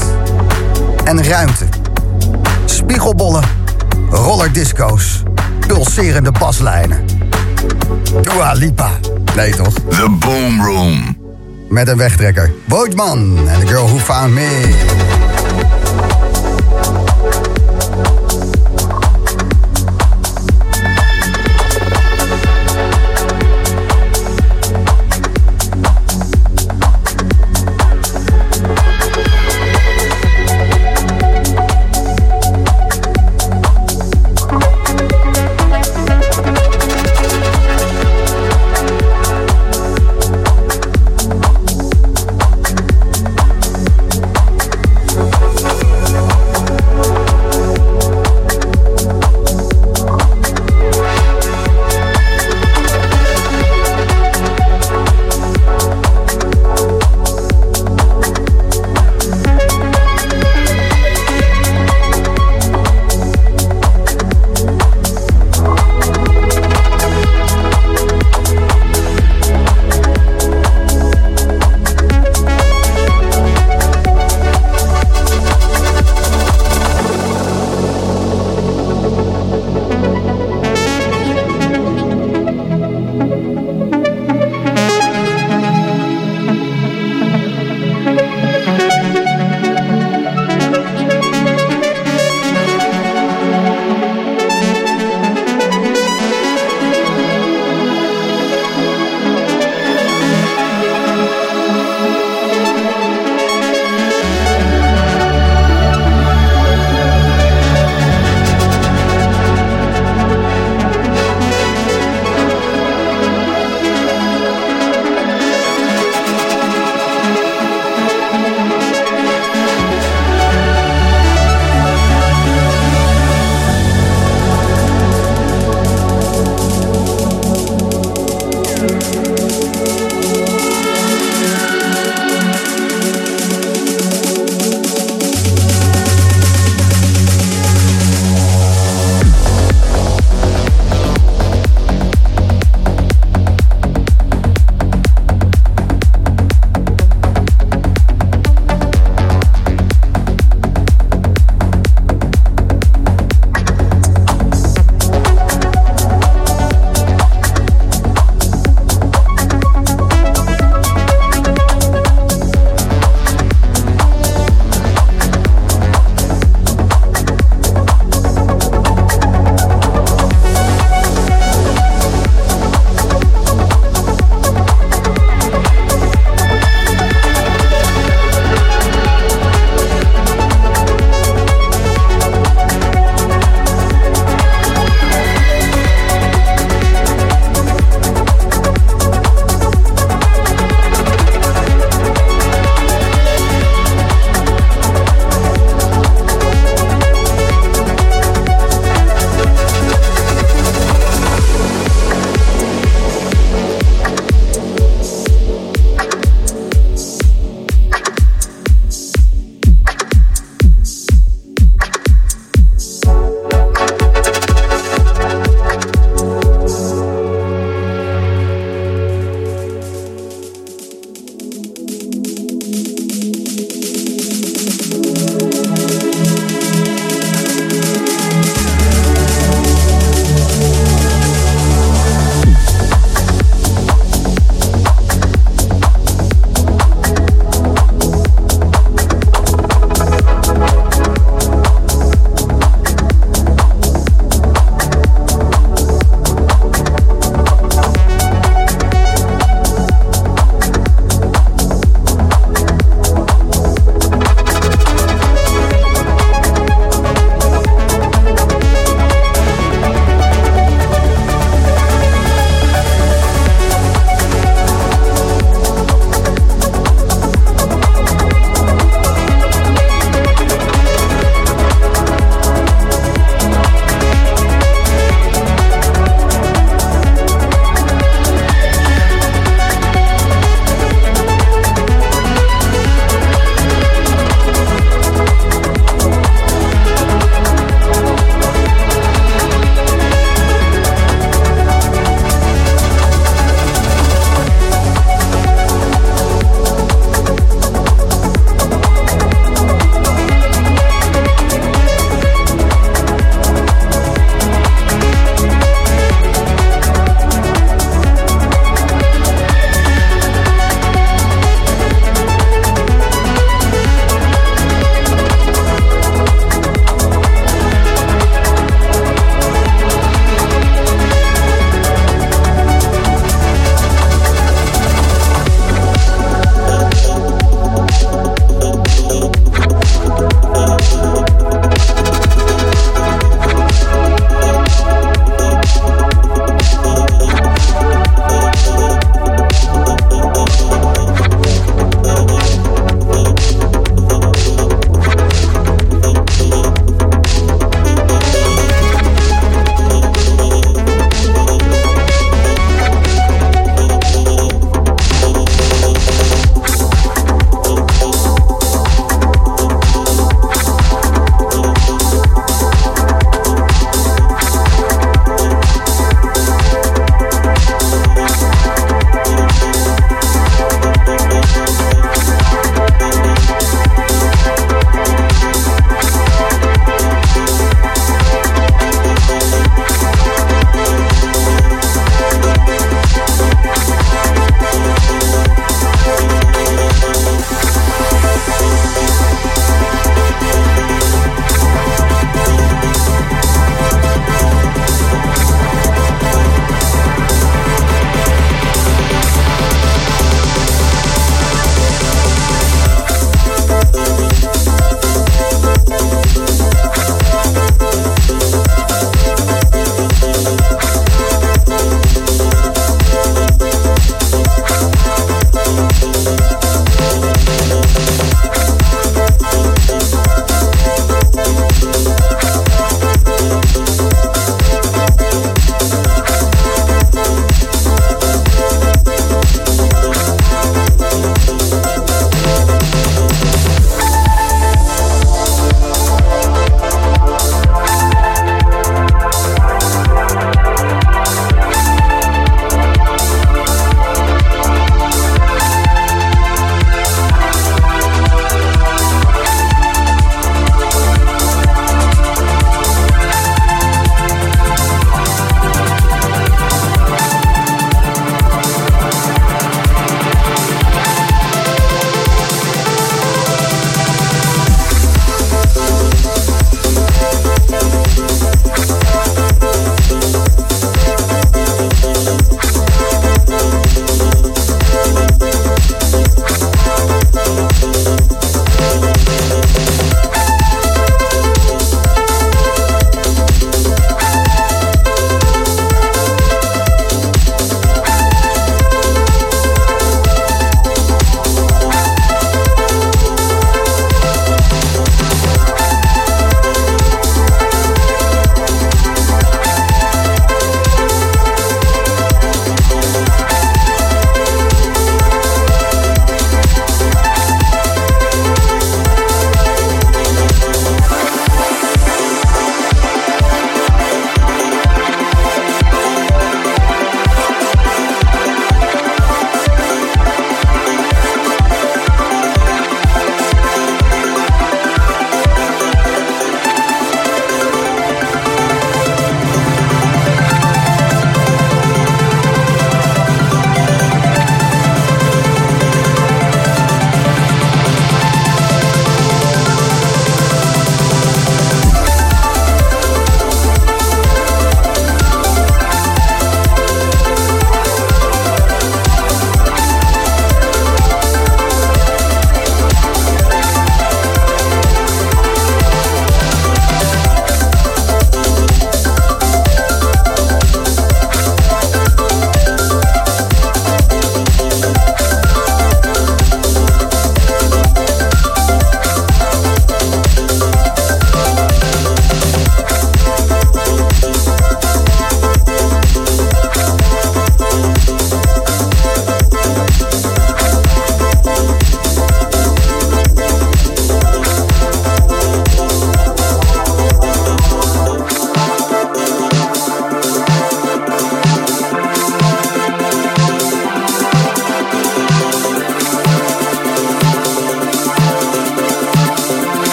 [1.04, 1.66] en ruimte.
[2.66, 3.44] Spiegelbollen,
[4.10, 5.24] rollerdisco's,
[5.68, 7.06] pulserende baslijnen.
[8.22, 8.90] Dua Lipa.
[9.36, 9.74] Nee toch?
[9.90, 11.19] The Boom Room.
[11.70, 12.54] Met een wegtrekker.
[12.66, 15.29] Bootman en The Girl Who Found Me.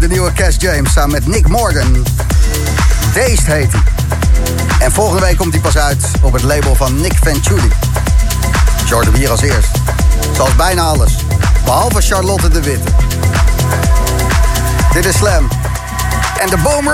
[0.00, 2.04] De nieuwe Cash James samen met Nick Morgan.
[3.14, 3.82] Dazed heet hij.
[4.78, 7.68] En volgende week komt hij pas uit op het label van Nick Venturi.
[8.86, 9.70] Jordan hier als eerst.
[10.34, 11.12] Zoals bijna alles.
[11.64, 12.90] Behalve Charlotte de Witte.
[14.92, 15.48] Dit is Slam.
[16.38, 16.88] En de Boom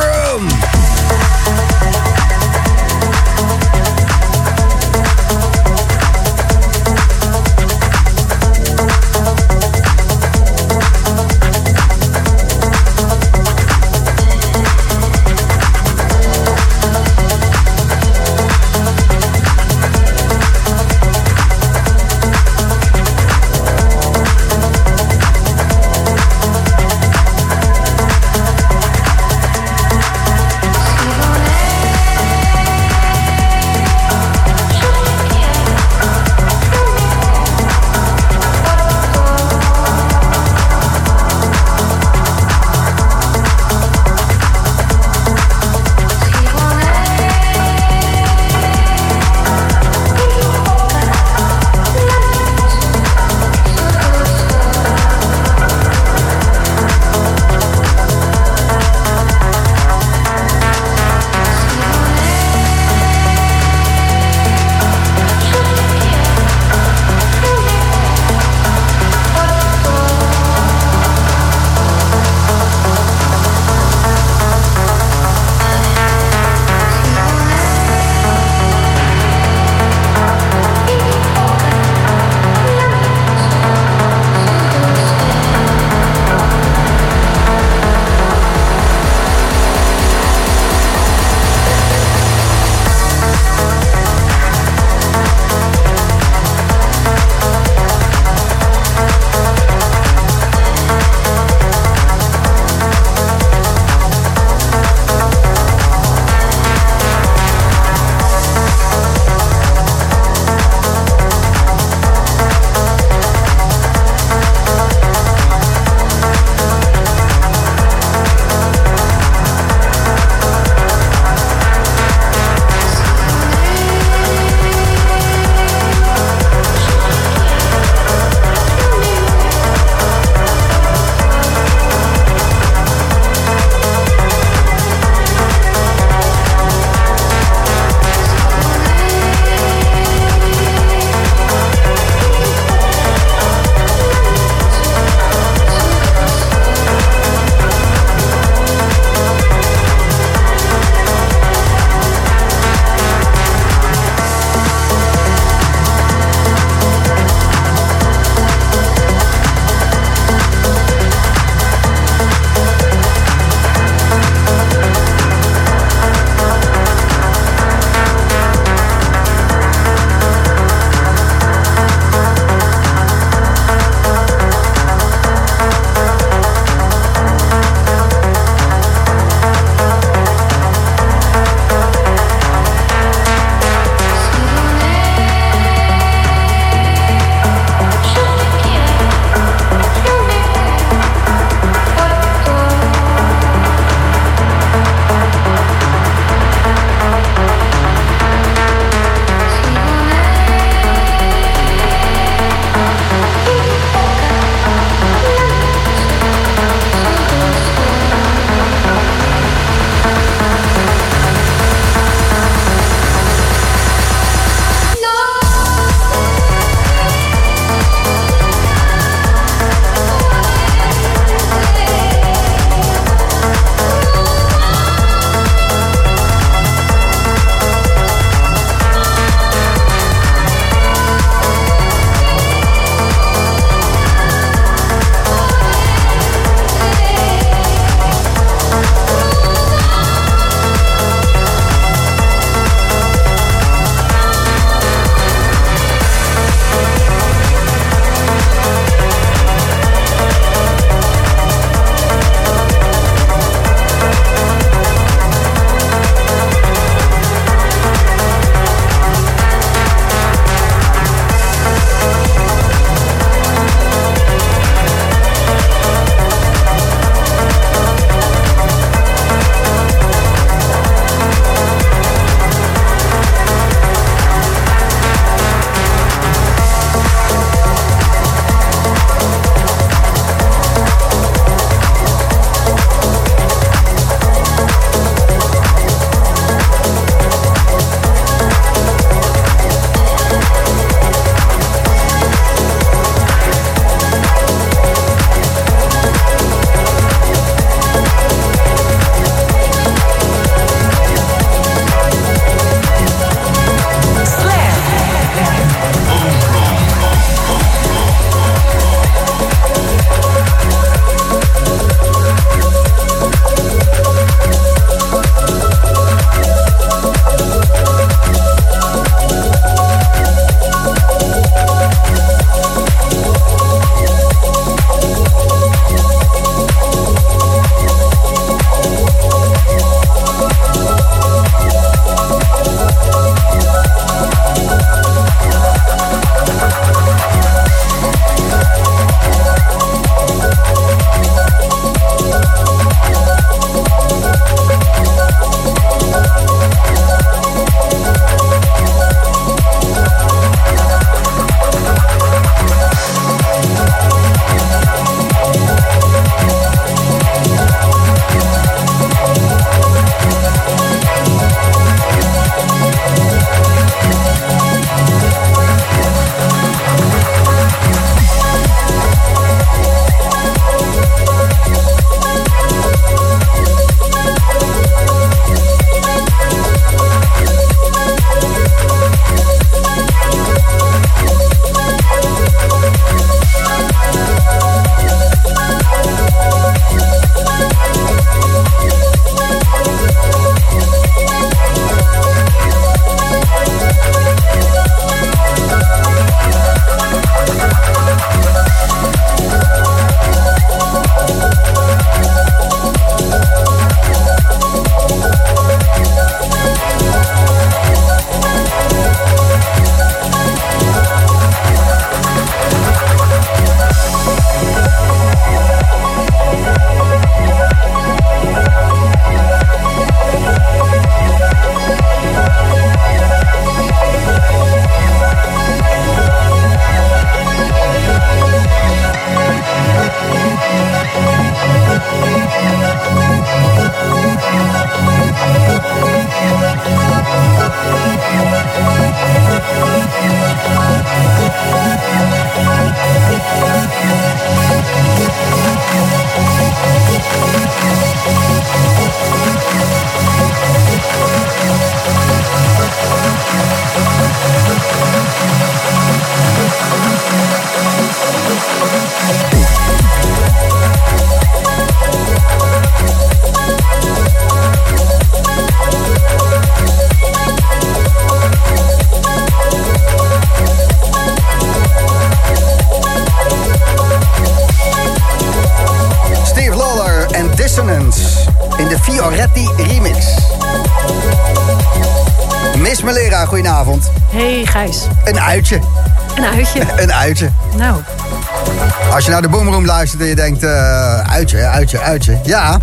[489.37, 490.63] naar de Boomroom luistert en je denkt...
[490.63, 492.41] eh, uitje, uitje, uitje.
[492.45, 492.81] Ja,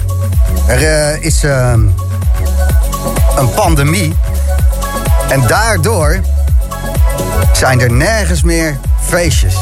[0.67, 1.79] er eh, is ehm,
[3.37, 4.15] een pandemie.
[5.29, 6.19] En daardoor
[7.53, 9.55] zijn er nergens meer feestjes.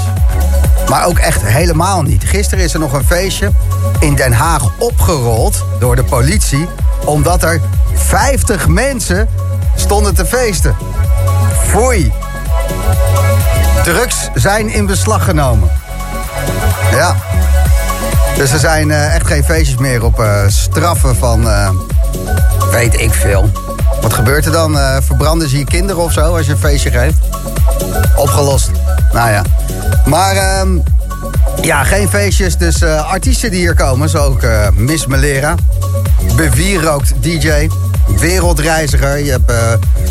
[0.89, 2.23] Maar ook echt helemaal niet.
[2.23, 3.51] Gisteren is er nog een feestje
[3.99, 6.67] in Den Haag opgerold door de politie...
[7.05, 7.61] omdat er
[7.93, 9.27] 50 mensen
[9.75, 10.75] stonden te feesten.
[11.67, 12.13] Foei.
[13.83, 15.80] Drugs zijn in beslag genomen.
[17.01, 17.15] Ja.
[18.35, 21.49] Dus er zijn eh, echt geen feestjes meer op eh, straffen van...
[21.49, 21.69] eh,
[22.71, 23.51] weet ik veel.
[24.01, 24.77] Wat gebeurt er dan?
[25.03, 27.17] Verbranden ze je kinderen of zo als je een feestje geeft?
[28.15, 28.71] Opgelost.
[29.11, 29.41] Nou ja.
[30.05, 30.77] Maar ehm,
[31.61, 32.57] ja, geen feestjes.
[32.57, 34.09] Dus artiesten die hier komen.
[34.09, 34.41] Zo ook
[34.73, 35.55] Miss Melera.
[36.35, 37.69] Bewierookt DJ.
[38.17, 39.17] Wereldreiziger.
[39.17, 39.51] Je hebt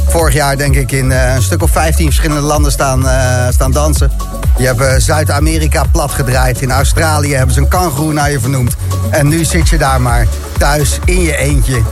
[0.08, 3.04] vorig jaar denk ik in een stuk of 15 verschillende landen staan,
[3.52, 4.10] staan dansen.
[4.61, 6.61] Je hebt eh, Zuid-Amerika platgedraaid.
[6.61, 8.77] In Australië hebben ze een kangoeroe naar je vernoemd.
[9.11, 10.27] En nu zit je daar maar
[10.59, 11.82] thuis in je eentje.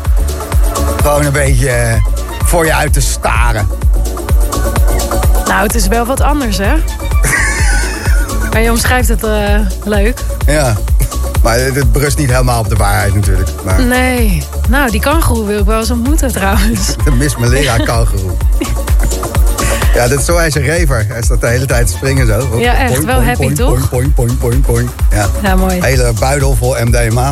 [1.02, 2.02] Gewoon een beetje eh,
[2.44, 3.68] voor je uit te staren.
[5.46, 6.72] nou het is wel wat anders hè.
[8.52, 10.20] maar je omschrijft het eh, leuk.
[10.46, 10.76] Ja.
[11.42, 13.48] Maar het- berust niet helemaal op de waarheid natuurlijk.
[13.64, 16.86] Maar Nee, nou die kangoeroe wil ik wel eens ontmoeten trouwens.
[17.04, 18.27] de Miss Melera kangoeroe.
[19.98, 21.04] Ja, dat is zo hij is een rever.
[21.08, 22.58] Hij staat de hele tijd te springen zo.
[22.58, 23.04] Ja, echt.
[23.04, 23.90] Wel happy, toch?
[25.10, 25.26] Ja.
[25.42, 25.80] Ja, mooi.
[25.80, 27.30] Hele buidel vol MDMA.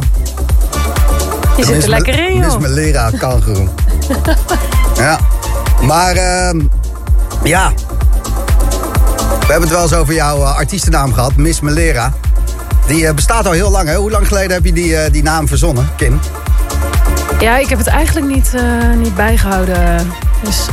[1.56, 2.60] Je zit er lekker in Miss joh.
[2.60, 3.68] Melera kangoeroe.
[4.96, 5.18] ja.
[5.82, 6.60] Maar, ehm,
[7.44, 7.72] ja.
[9.18, 12.12] We hebben het wel eens over jouw eh, artiestennaam gehad, Miss Melera.
[12.86, 13.96] Die eh, bestaat al heel lang, hè?
[13.96, 16.20] Hoe lang geleden heb je die, eh, die naam verzonnen, Kim?
[17.40, 18.52] Ja, ik heb het eigenlijk niet,
[18.96, 20.12] niet bijgehouden.
[20.42, 20.66] Dus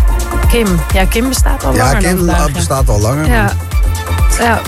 [0.53, 0.79] Kim.
[0.93, 2.51] Ja, Kim bestaat al Ja, langer dan Kim vandaag.
[2.51, 3.27] bestaat al langer.
[3.27, 3.51] Ja.
[4.39, 4.61] Ja.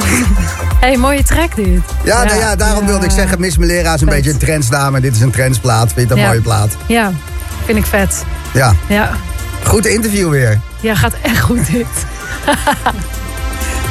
[0.80, 1.80] hey, mooie track dit.
[2.04, 4.16] Ja, nou ja, daarom wilde ik zeggen, Miss Melera is een Vet.
[4.16, 5.92] beetje een trendsnaam en dit is een trendsplaat.
[5.92, 6.26] Vind je het een Ja.
[6.26, 6.76] mooie plaat?
[6.86, 7.12] Ja,
[7.64, 8.24] vind ik vet.
[8.52, 9.10] Ja, Ja,
[9.64, 10.60] goed interview weer.
[10.80, 11.86] ja gaat echt goed dit.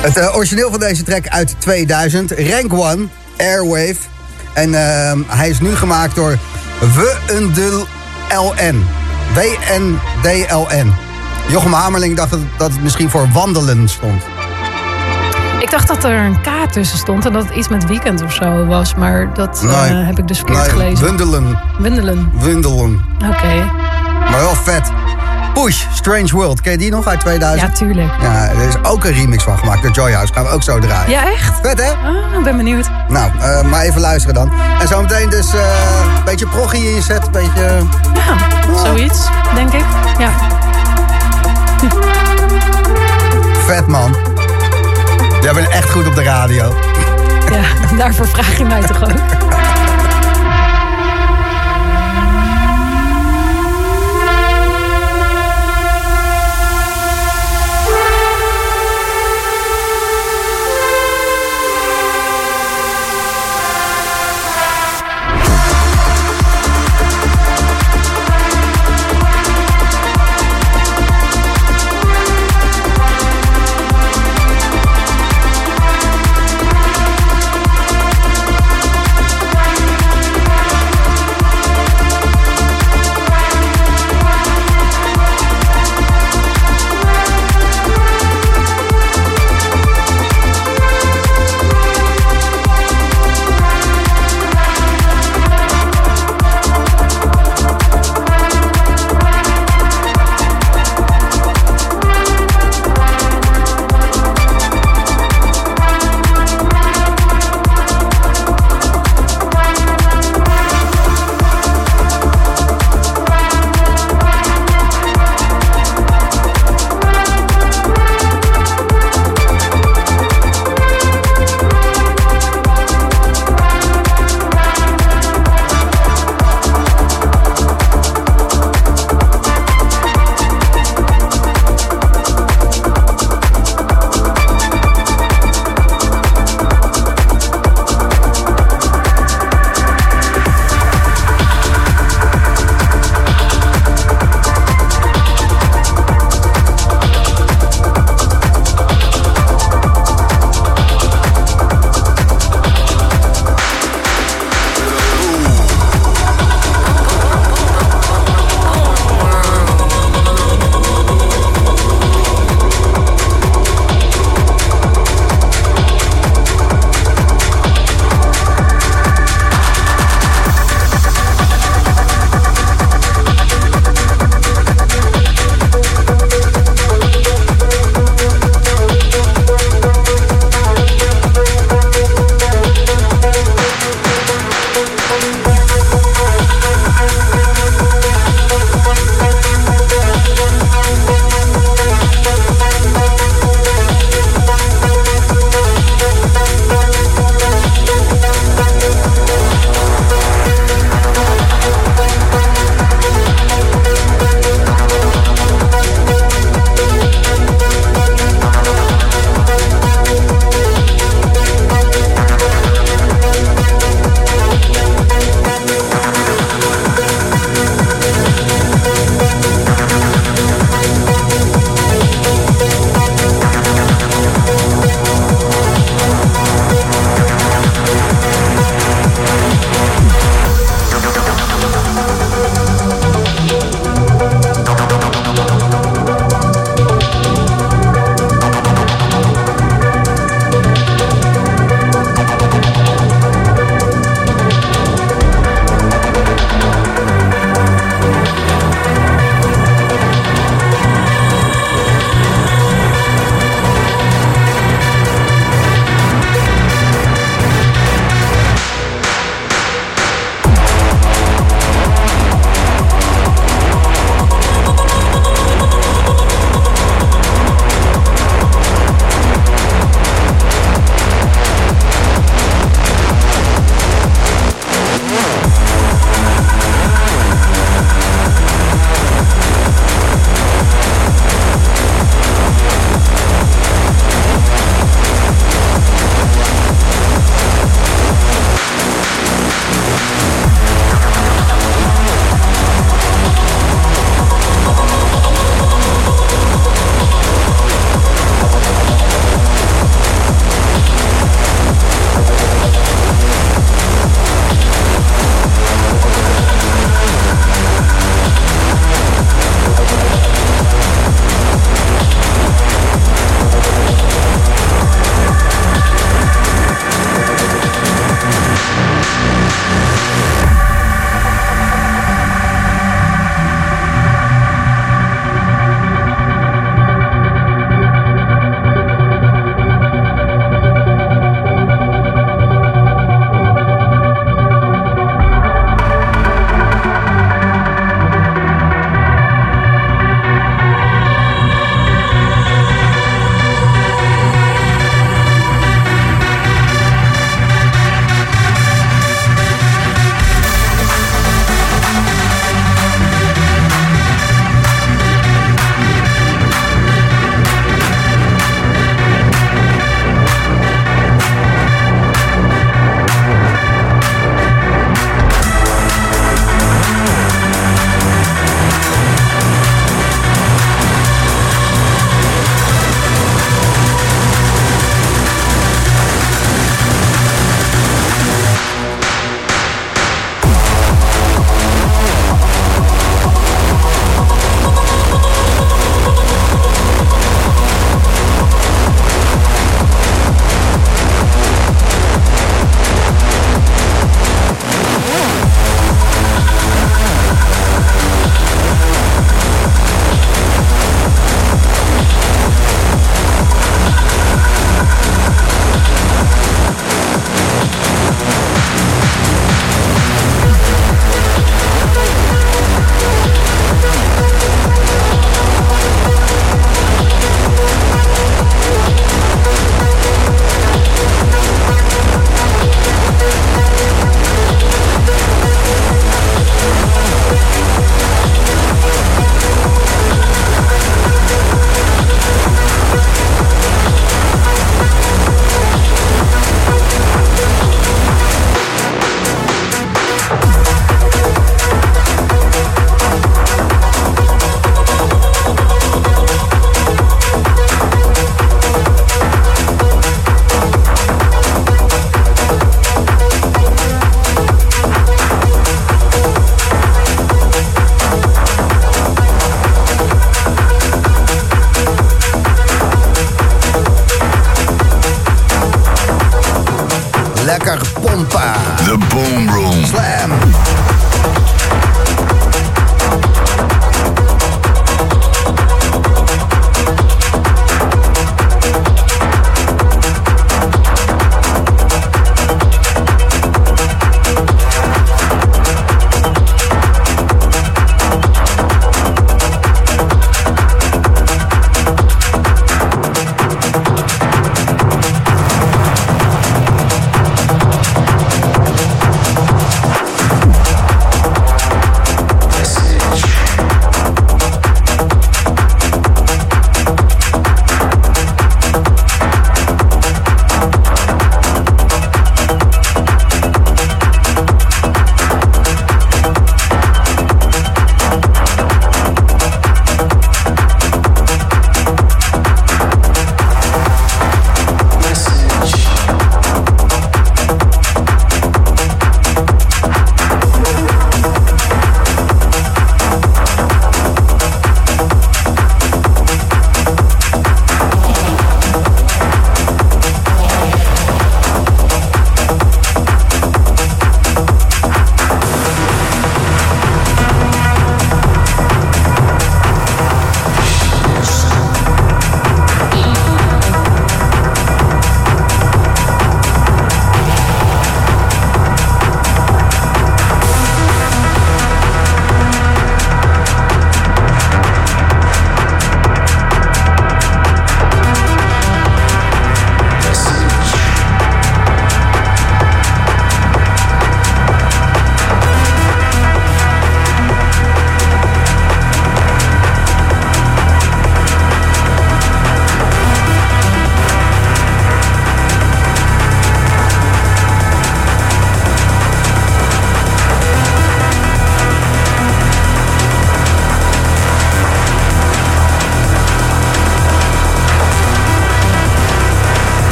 [0.00, 3.96] Het eh, origineel van deze track uit 2000, Rank One, Airwave.
[4.52, 6.38] En ehm, hij is nu gemaakt door
[7.26, 7.86] Wendel
[8.30, 8.86] LN.
[9.34, 10.92] W-N-D-L-N.
[11.48, 14.22] Jochem Hamerling dacht dat, dat het misschien voor wandelen stond.
[15.60, 18.32] Ik dacht dat er een K tussen stond en dat het iets met weekend of
[18.32, 18.94] zo was.
[18.94, 21.04] Maar dat eh, heb ik dus verkeerd Nee, gelezen.
[21.04, 21.60] Wendelen.
[21.78, 22.30] Windelen.
[22.34, 23.04] Wendelen.
[23.30, 23.70] Oké.
[24.30, 24.90] Maar wel vet.
[25.54, 26.60] Push, Strange World.
[26.60, 27.70] Ken je die nog uit 2000?
[27.70, 28.10] Ja, tuurlijk.
[28.20, 30.32] Ja, er is ook een remix van gemaakt door Joy House.
[30.32, 31.10] Gaan we ook zo draaien.
[31.10, 31.54] Ja, echt?
[31.62, 31.90] Vet, hè?
[32.08, 32.88] Ah, ik ben benieuwd.
[33.08, 34.52] Nou, eh, maar even luisteren dan.
[34.80, 35.60] En zometeen dus eh,
[36.16, 37.26] een beetje proggie in je set.
[37.26, 37.82] Een beetje...
[38.14, 38.36] Ja,
[38.84, 39.84] zoiets, denk ik.
[40.18, 40.30] Ja.
[43.66, 44.16] Vet, man.
[45.42, 46.74] Jij bent echt goed op de radio.
[47.50, 49.10] ja, daarvoor vraag je mij toch ook.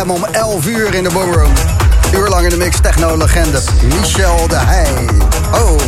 [0.00, 1.52] Slam om 11 uur in de Boomroom.
[2.12, 5.08] Uurlang in de mix techno-legende Michel de Heij.
[5.54, 5.80] Oh,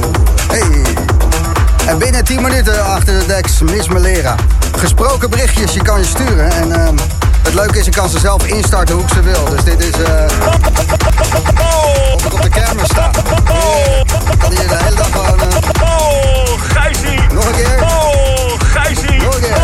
[0.48, 0.82] hey.
[1.86, 4.34] En binnen 10 minuten achter de deks Miss Melera.
[4.78, 6.50] Gesproken berichtjes, je kan je sturen.
[6.50, 6.96] En ehm,
[7.42, 9.44] het leuke is, je kan ze zelf instarten hoe ik ze wil.
[9.44, 9.94] Dus dit is...
[12.14, 13.10] of ik op de kermis sta.
[14.38, 15.40] Kan hier de hele dag gewoon...
[15.40, 15.46] eh,
[15.82, 17.20] Oh, Gijsie!
[17.34, 17.82] nog een keer.
[17.82, 19.22] Oh, Gijsie!
[19.22, 19.61] Nog een keer.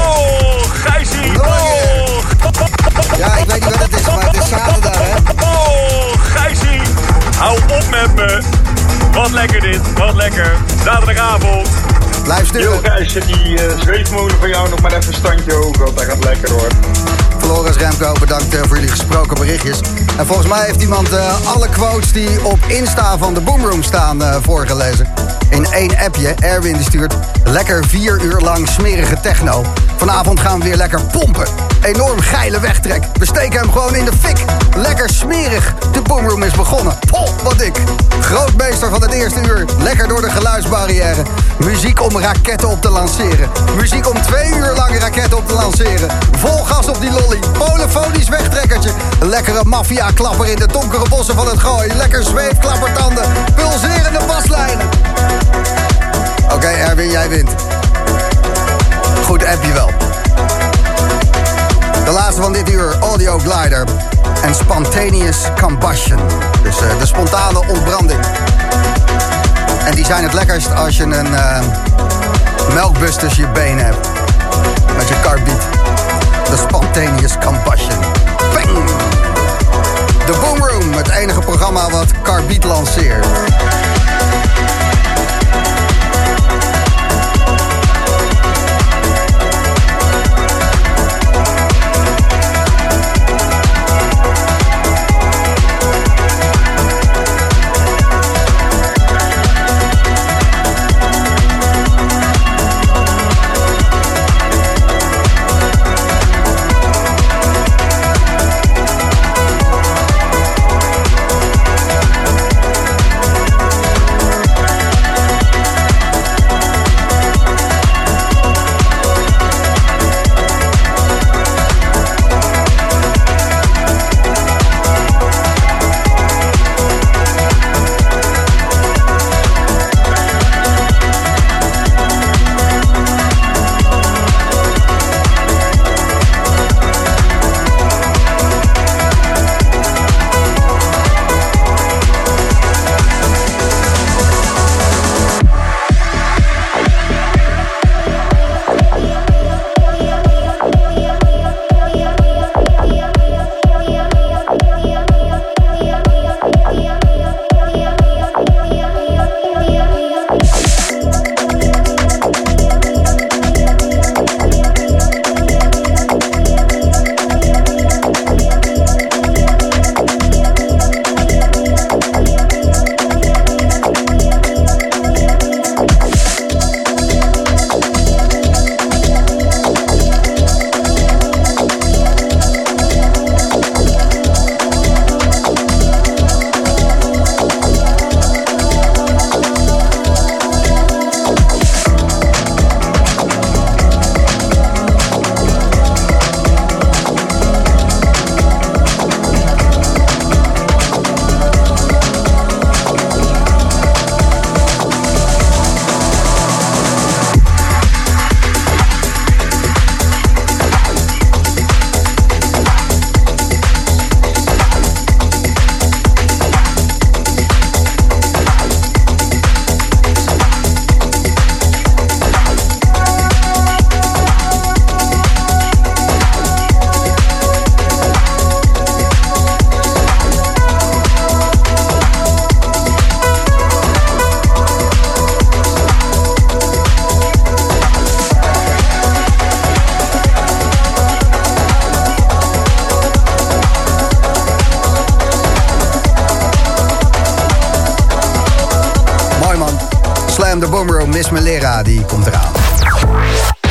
[3.19, 5.33] Ja, ik weet niet wat het is, maar het is zaterdag, hè?
[5.45, 6.81] Oh, Gijsie!
[7.37, 8.43] Hou op met me!
[9.13, 10.57] Wat lekker dit, wat lekker.
[10.85, 11.69] Zaterdagavond.
[12.23, 12.71] Blijf sturen.
[12.71, 16.05] Yo, Gijsje, die uh, zweefmolen van jou nog maar even een standje hoog, want dat
[16.05, 16.69] gaat lekker hoor.
[17.39, 19.81] Floris Remco, bedankt eh, voor jullie gesproken berichtjes.
[20.19, 24.43] En volgens mij heeft iemand eh, alle quotes die op Insta van de Boomroom staan
[24.43, 25.09] voorgelezen.
[25.51, 27.15] In één appje, Erwin die stuurt
[27.45, 29.65] lekker vier uur lang smerige techno.
[29.97, 31.68] Vanavond gaan we weer lekker pompen.
[31.83, 33.05] Enorm geile wegtrek.
[33.19, 34.45] We steken hem gewoon in de fik.
[34.77, 35.75] Lekker smerig.
[35.93, 36.99] De boomroom is begonnen.
[37.11, 37.79] Pol, wat dik.
[38.21, 39.65] Grootmeester van het eerste uur.
[39.79, 41.23] Lekker door de geluidsbarrière.
[41.59, 43.51] Muziek om raketten op te lanceren.
[43.77, 46.09] Muziek om twee uur lang raketten op te lanceren.
[46.39, 47.39] Vol gas op die lolly.
[47.59, 48.91] Polofonisch wegtrekkertje.
[49.21, 51.93] Lekkere maffia-klapper in de donkere bossen van het gooi.
[51.97, 53.25] Lekker zweefklappertanden.
[53.55, 54.89] Pulserende baslijnen.
[56.53, 57.68] Oké, Erwin, jij wint.
[62.65, 63.85] Dit uur, Audio Glider
[64.43, 66.19] en Spontaneous Combustion.
[66.63, 68.21] Dus eh, de spontane ontbranding.
[69.85, 71.61] En die zijn het lekkerst als je een eh,
[72.75, 74.09] melkbus tussen je benen hebt.
[74.97, 75.63] Met je carbiet.
[76.51, 77.99] De Spontaneous Combustion.
[78.53, 78.87] Bang!
[80.27, 83.27] De Boomroom, het enige programma wat carbiet lanceert.